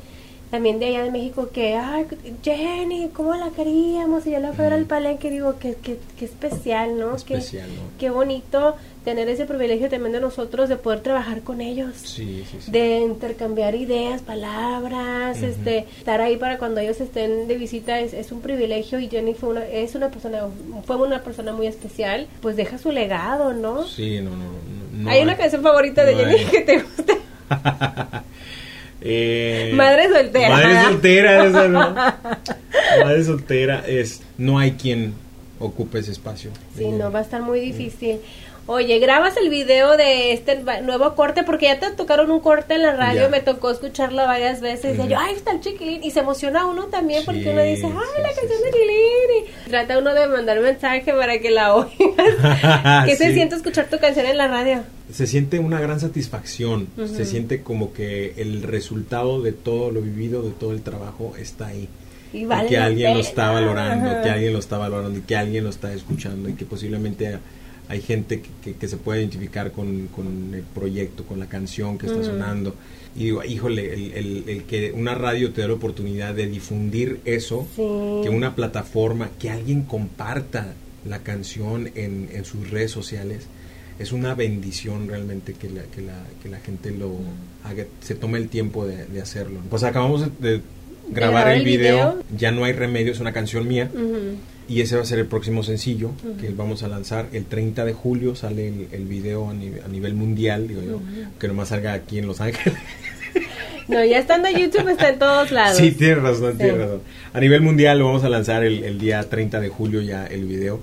[0.52, 2.06] también de allá de México que, ay,
[2.44, 4.26] Jenny, ¿cómo la queríamos?
[4.28, 4.88] Y yo la fui a ver al Mm.
[4.88, 7.16] palenque digo, qué, qué, qué especial, ¿no?
[7.18, 7.82] Qué- especial ¿no?
[8.00, 12.58] qué bonito tener ese privilegio también de nosotros de poder trabajar con ellos sí sí
[12.60, 18.14] sí de intercambiar ideas, palabras, este, estar ahí para cuando ellos estén de visita es,
[18.14, 20.48] es un privilegio y Jenny fue una, es una persona,
[20.86, 23.88] fue una persona muy especial, pues deja su legado, ¿no?
[23.88, 26.46] Sí, no, no, no, no hay una canción favorita de Jenny hay.
[26.52, 27.14] que te gusta.
[29.02, 30.50] Eh, Madre soltera.
[30.50, 31.94] Madre soltera, esa no.
[33.04, 34.22] Madre soltera es.
[34.38, 35.14] No hay quien
[35.60, 36.52] ocupe ese espacio.
[36.76, 38.20] Sí, no, va a estar muy difícil.
[38.70, 42.82] Oye, grabas el video de este nuevo corte porque ya te tocaron un corte en
[42.84, 43.30] la radio, Ya.
[43.30, 45.00] me tocó escucharlo varias veces.
[45.00, 46.04] Y yo, ay, está el chiquilín.
[46.04, 48.66] Y se emociona uno también porque uno dice, ay, la sí, canción sí.
[48.66, 49.56] de Chiquilín.
[49.66, 51.96] Y trata uno de mandar mensaje para que la oigas.
[53.06, 54.84] ¿Qué se siente escuchar tu canción en la radio?
[55.14, 60.42] Se siente una gran satisfacción, se siente como que el resultado de todo lo vivido,
[60.42, 61.88] de todo el trabajo está ahí.
[62.34, 64.22] Y Y vale que alguien lo está valorando, Ajá.
[64.24, 67.38] que alguien lo está valorando y que alguien lo está escuchando y que posiblemente
[67.90, 71.98] hay gente que, que- que se puede identificar con, con el proyecto, con la canción
[71.98, 72.28] que está Ujú.
[72.30, 72.76] sonando.
[73.16, 77.20] Y digo, híjole, el, el- el que una radio te dé la oportunidad de difundir
[77.26, 77.82] eso, Sí.
[78.24, 80.74] que una plataforma, que alguien comparta
[81.08, 83.48] la canción en, en sus redes sociales,
[84.00, 87.16] es una bendición realmente que la, que la, que la gente lo
[87.64, 89.62] haga, se tome el tiempo de, de hacerlo.
[89.70, 90.62] Pues acabamos de,
[91.10, 92.24] grabar grabar el video, video.
[92.38, 93.90] Ya no hay remedio, es una canción mía.
[93.94, 94.36] Ujú.
[94.70, 97.28] Y ese va a ser el próximo sencillo que vamos a lanzar.
[97.32, 101.02] El 30 de julio sale el, el video a, a nivel mundial, digo yo,
[101.40, 102.78] que nomás salga aquí en Los Ángeles.
[103.88, 105.78] No, ya estando en YouTube está en todos lados.
[105.78, 106.58] Sí, tienes razón, Sí.
[106.58, 107.02] tienes razón.
[107.34, 110.46] A nivel mundial lo vamos a lanzar el, el día 30 de julio ya el
[110.46, 110.80] video.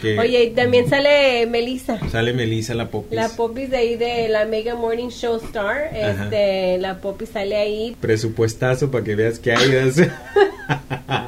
[0.00, 1.98] Que- Oye, y también sale Melissa.
[2.10, 3.12] Sale Melissa la Popis.
[3.14, 5.90] La Poppy de ahí de la Mega Morning Show Star.
[5.92, 6.24] Ajá.
[6.24, 7.96] Este, la Poppy sale ahí.
[8.00, 9.70] Presupuestazo para que veas que hay.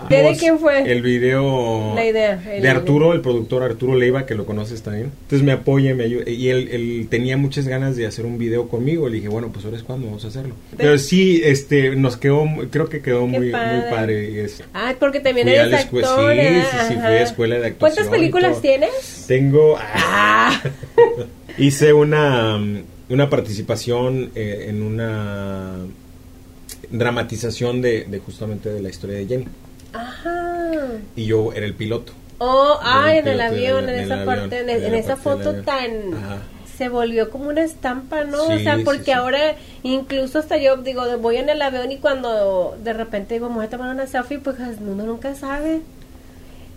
[0.08, 0.90] ¿De- quién fue?
[0.90, 5.10] El video La idea, el- de Arturo, el productor Arturo Leiva, que lo conoces también.
[5.22, 6.28] Entonces me apoya, me ayuda.
[6.30, 9.08] Y él, él tenía muchas ganas de hacer un video conmigo.
[9.08, 10.54] Le dije, bueno, pues ahora es cuando vamos a hacerlo.
[10.76, 13.76] Pero sí, este, nos quedó, creo que quedó muy, padre.
[13.76, 14.46] muy padre.
[14.74, 16.02] Ah, porque también eres actor.
[16.02, 19.24] sí, sí, sí, fui a escuela de actuación ¿Cuántas películas tienes?
[19.26, 19.76] Tengo...
[19.78, 20.62] Ah.
[21.58, 22.60] Hice una,
[23.08, 25.78] una participación eh, en una
[26.90, 29.46] dramatización de, de justamente de la historia de Jenny.
[29.94, 30.98] Ajá.
[31.14, 32.12] Y yo era el piloto.
[32.38, 36.14] Oh, ah, en el avión, en esa parte, en, esa foto tan...
[36.14, 36.42] Ajá.
[36.76, 38.44] Se volvió como una estampa, ¿no?
[38.44, 39.10] o sea, porque sí.
[39.12, 43.56] ahora incluso hasta yo digo, voy en el avión y cuando de repente digo, me
[43.56, 45.80] voy a tomar una selfie, pues uno nunca sabe.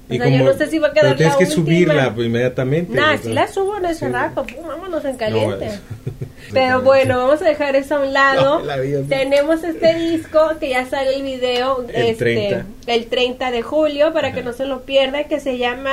[0.10, 2.94] O sea, yo no sé si va a quedar pero tienes que subirla pues, inmediatamente.
[2.96, 4.12] Nah, sea, la subo en ese sí.
[4.12, 5.66] rato, pum, vámonos en No, caliente.
[5.68, 5.80] es-
[6.52, 8.60] Pero bueno, vamos a dejar eso a un lado.
[8.62, 8.78] No, la.
[9.08, 12.66] Tenemos este disco que ya sale el video El este, 30.
[12.88, 15.92] el 30 de julio para que no se lo pierda, que se llama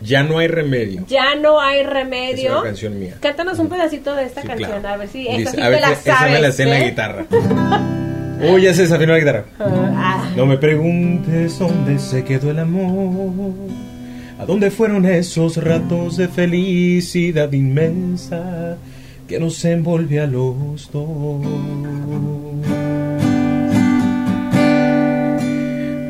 [0.00, 1.04] Ya no hay remedio.
[1.06, 2.52] Ya no hay Es remedio.
[2.52, 3.16] una canción mía.
[3.20, 4.88] Cántanos un pedacito de esta Sí, canción, claro.
[4.88, 6.40] a ver si Dice, esta sí a te ver, la esa me sabes.
[6.40, 6.84] la sé en la ¿eh?
[6.84, 7.26] guitarra.
[8.42, 9.44] Uy, ya se desafinó la guitarra.
[9.58, 13.52] Ah, No me preguntes dónde se quedó el amor,
[14.38, 18.76] a dónde fueron esos ratos de felicidad inmensa
[19.28, 21.46] que nos envolvió a los dos.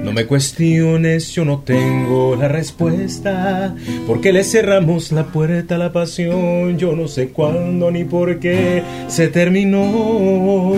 [0.05, 3.75] No me cuestiones, yo no tengo la respuesta.
[4.07, 6.79] ¿Por qué le cerramos la puerta a la pasión?
[6.79, 10.75] Yo no sé cuándo ni por qué se terminó.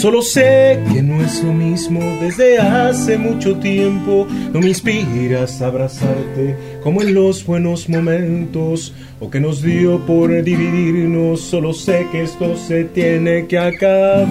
[0.00, 4.26] Solo sé que no es lo mismo desde hace mucho tiempo.
[4.50, 10.42] No me inspiras a abrazarte como en los buenos momentos o que nos dio por
[10.42, 11.42] dividirnos.
[11.42, 14.30] Solo sé que esto se tiene que acabar.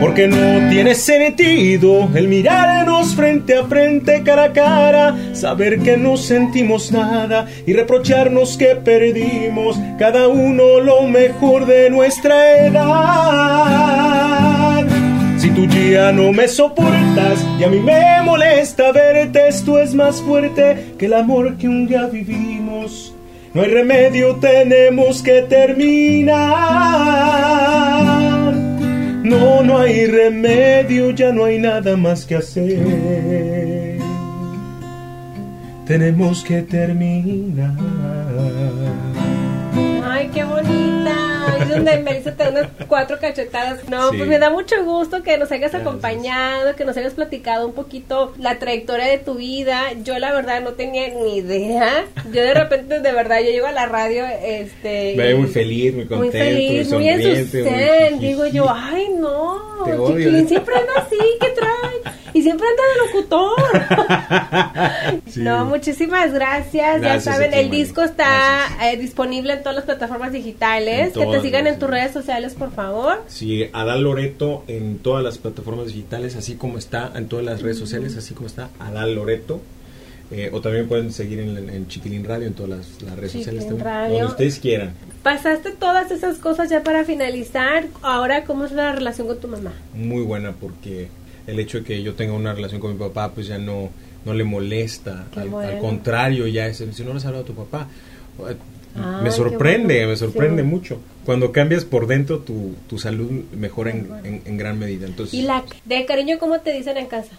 [0.00, 6.16] Porque no tiene sentido el mirarnos frente a frente, cara a cara, saber que no
[6.16, 13.64] sentimos nada y reprocharnos que perdimos cada uno lo mejor de nuestra edad.
[15.38, 20.20] Si tú ya no me soportas y a mí me molesta verte, esto es más
[20.22, 23.14] fuerte que el amor que un día vivimos.
[23.52, 26.34] No hay remedio, tenemos que terminar.
[29.24, 33.98] No, no hay remedio, ya no hay nada más que hacer.
[35.86, 37.74] Tenemos que terminar.
[41.62, 43.88] Es donde te da unas cuatro cachetadas.
[43.88, 44.16] No, Sí.
[44.18, 45.82] pues me da mucho gusto que nos hayas Gracias.
[45.82, 49.80] acompañado, que nos hayas platicado un poquito la trayectoria de tu vida.
[50.02, 52.04] Yo la verdad no tenía ni idea.
[52.32, 55.14] Yo de repente, de verdad, yo llego a la radio, este...
[55.16, 58.18] Me muy feliz, muy contento, muy feliz, muy en sonriente, muy.
[58.20, 60.46] Digo yo, ay no, Te odio.
[60.48, 62.13] siempre anda así, ¿qué trae?
[62.44, 63.54] Siempre anda de locutor.
[65.26, 65.40] Sí.
[65.40, 67.00] No, muchísimas gracias.
[67.00, 67.78] Gracias ya saben, ti, el Mari.
[67.78, 71.12] disco está eh, disponible en todas las plataformas digitales.
[71.12, 73.22] Que te sigan en tus redes sociales, por favor.
[73.26, 77.78] Sí, Adal Loreto en todas las plataformas digitales, así como está en todas las redes
[77.78, 79.60] sociales, así como está Adal Loreto.
[80.30, 83.60] Eh, o también pueden seguir en, en Chiquilín Radio en todas las, las redes Chiquilín
[83.60, 84.12] sociales, Radio.
[84.14, 84.94] donde ustedes quieran.
[85.22, 87.84] Pasaste todas esas cosas ya para finalizar.
[88.02, 89.72] Ahora, ¿cómo es la relación con tu mamá?
[89.94, 91.08] Muy buena porque
[91.46, 93.90] el hecho de que yo tenga una relación con mi papá, pues ya no,
[94.24, 95.26] no le molesta.
[95.36, 95.68] Al, bueno.
[95.72, 97.88] al contrario, ya es, si no le has hablado a tu papá.
[99.22, 100.10] me sorprende, bueno.
[100.10, 100.68] me sorprende Sí.
[100.68, 100.98] mucho.
[101.24, 105.06] Cuando cambias por dentro, tu, tu salud mejora en, en- en gran medida.
[105.06, 107.32] Entonces, ¿Y la de cariño cómo te dicen en casa?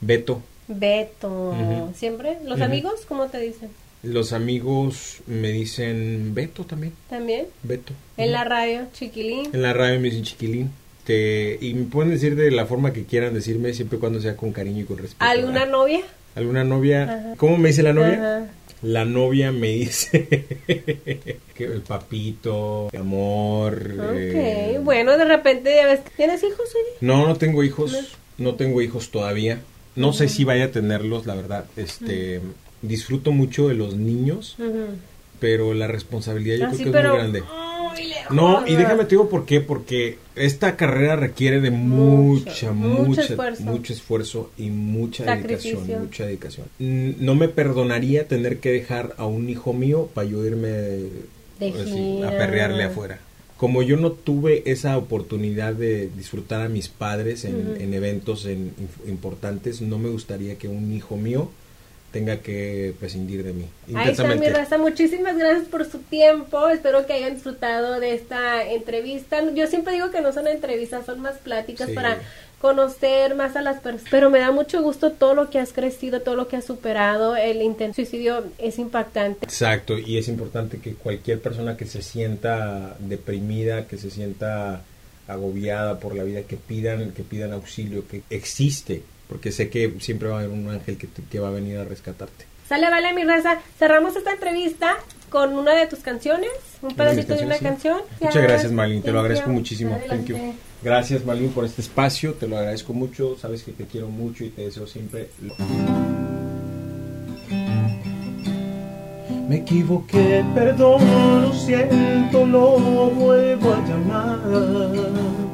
[0.00, 1.54] Beto, Beto.
[1.94, 2.38] ¿Siempre?
[2.44, 3.70] ¿Los amigos cómo te dicen?
[4.02, 7.46] los amigos me dicen Beto también, ¿También?
[7.64, 7.92] Beto.
[8.16, 9.48] En la radio, chiquilín.
[9.52, 10.70] En la radio me dicen chiquilín.
[11.06, 14.36] Te- y me pueden decir de la forma que quieran decirme, siempre y cuando sea
[14.36, 15.24] con cariño y con respeto.
[15.24, 15.70] ¿Alguna ¿verdad?
[15.70, 16.00] novia?
[16.34, 17.02] ¿Alguna novia?
[17.04, 17.34] Ajá.
[17.36, 18.14] ¿Cómo me dice la novia?
[18.14, 18.46] Ajá.
[18.82, 20.26] La novia me dice
[21.54, 23.74] que el papito, el amor.
[23.98, 26.96] Ok, eh, bueno, de repente ya ves, ¿tienes hijos, oye?
[27.00, 28.18] No, no tengo hijos.
[28.38, 29.60] No tengo hijos todavía.
[29.94, 31.64] No sé si vaya a tenerlos, la verdad.
[31.76, 32.40] Este,
[32.82, 34.88] disfruto mucho de los niños, Ujú.
[35.40, 37.42] Pero la responsabilidad yo Ah, creo sí, que es pero muy grande.
[38.30, 43.02] No, y déjame te digo por qué, porque esta carrera requiere de Mucho, mucha, mucho
[43.04, 43.62] mucha, esfuerzo.
[43.62, 45.78] mucho esfuerzo y mucha Sacrificio.
[45.78, 46.66] dedicación, mucha dedicación.
[46.78, 50.68] No me perdonaría tener que dejar a un hijo mío para yo irme
[51.60, 53.20] así, a perrearle afuera.
[53.56, 58.72] Como yo no tuve esa oportunidad de disfrutar a mis padres en, en eventos en-
[59.08, 61.48] importantes, no me gustaría que un hijo mío
[62.12, 63.66] tenga que prescindir de mí.
[63.94, 68.64] Ahí está mi raza, muchísimas gracias por su tiempo, espero que hayan disfrutado de esta
[68.70, 69.42] entrevista.
[69.52, 71.94] Yo siempre digo que no son entrevistas, son más pláticas Sí.
[71.94, 72.18] para
[72.60, 76.22] conocer más a las personas, pero me da mucho gusto todo lo que has crecido,
[76.22, 79.44] todo lo que has superado, el intento suicidio es impactante.
[79.44, 84.80] Exacto, y es importante que cualquier persona que se sienta deprimida, que se sienta
[85.28, 90.28] agobiada por la vida, que pidan, que pidan auxilio, que existe, porque sé que siempre
[90.28, 92.44] va a haber un ángel que, te- que va a venir a rescatarte.
[92.68, 94.96] Sale, vale, mi raza, cerramos esta entrevista
[95.30, 96.50] con una de tus canciones,
[96.82, 98.00] un de pedacito de una canción.
[98.20, 99.52] Muchas gracias, Malin, te lo agradezco you.
[99.52, 100.00] muchísimo.
[100.08, 100.36] Thank you.
[100.82, 104.50] Gracias, Malin, por este espacio, te lo agradezco mucho, sabes que te quiero mucho y
[104.50, 105.54] te deseo siempre lo
[109.48, 112.76] Me equivoqué, perdón, lo siento, no
[113.10, 115.45] vuelvo a llamar.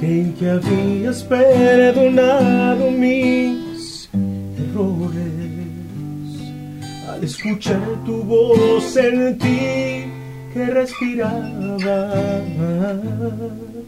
[0.00, 4.08] Creí que habías perdonado mis
[4.58, 5.20] errores.
[7.06, 10.10] Al escuchar tu voz sentí
[10.54, 12.18] que respiraba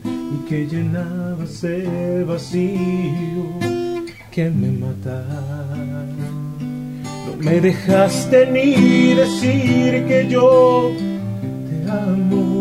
[0.05, 3.59] y que llenabas el vacío
[4.31, 6.05] que me mataba.
[7.27, 10.93] No me dejaste ni decir que yo
[11.71, 12.52] te amo.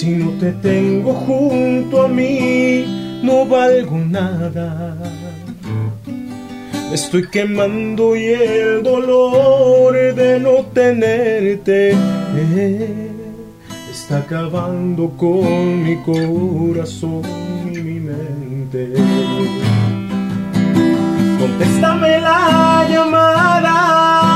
[0.00, 4.96] Si no te tengo junto a mí, no valgo nada.
[6.88, 11.94] Me estoy quemando y el dolor de no tenerte
[13.90, 17.20] está acabando con mi corazón
[17.70, 18.94] y mi mente.
[21.38, 24.29] Contéstame la llamada,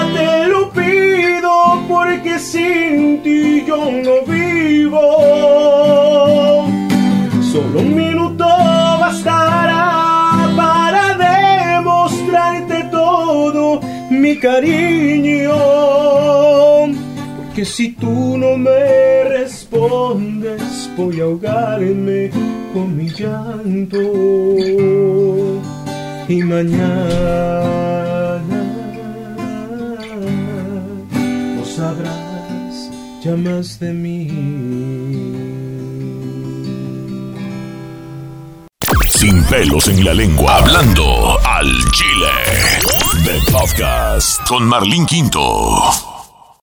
[1.88, 5.01] porque sin ti yo no vivo.
[7.52, 13.80] Solo un minuto bastará para demostrarte todo
[14.10, 15.55] mi cariño.
[17.36, 22.30] Porque si tú no me respondes, voy a ahogarme
[22.72, 23.98] con mi llanto
[26.28, 27.94] y mañana
[33.32, 34.28] más de mí.
[39.06, 42.30] Sin pelos en la lengua, hablando al chile.
[43.24, 46.14] The Podcast con Marlín Quinto.